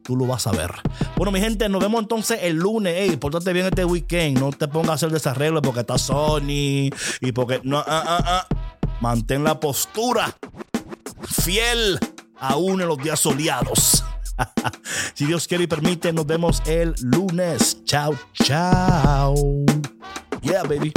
tú 0.02 0.16
lo 0.16 0.26
vas 0.26 0.46
a 0.46 0.52
ver. 0.52 0.70
Bueno, 1.16 1.32
mi 1.32 1.40
gente, 1.40 1.66
nos 1.70 1.80
vemos 1.80 2.02
entonces 2.02 2.40
el 2.42 2.56
lunes. 2.56 2.94
Ey, 2.94 3.16
pórtate 3.16 3.54
bien 3.54 3.64
este 3.64 3.86
weekend. 3.86 4.38
No 4.38 4.52
te 4.52 4.68
pongas 4.68 4.90
a 4.90 4.94
hacer 4.94 5.10
desarreglo 5.10 5.62
porque 5.62 5.80
está 5.80 5.96
Sony 5.96 6.90
y 7.20 7.32
porque 7.32 7.62
no. 7.64 7.78
ah, 7.78 7.84
ah, 7.86 8.24
ah. 8.26 8.46
Mantén 9.00 9.44
la 9.44 9.58
postura 9.58 10.36
fiel 11.22 11.98
aún 12.38 12.82
en 12.82 12.88
los 12.88 12.98
días 12.98 13.18
soleados. 13.18 14.04
si 15.14 15.26
Dios 15.26 15.46
quiere 15.46 15.64
y 15.64 15.66
permite, 15.66 16.12
nos 16.12 16.26
vemos 16.26 16.62
el 16.66 16.94
lunes. 17.00 17.84
Chao, 17.84 18.14
chao. 18.34 19.34
Yeah, 20.42 20.62
baby. 20.62 20.92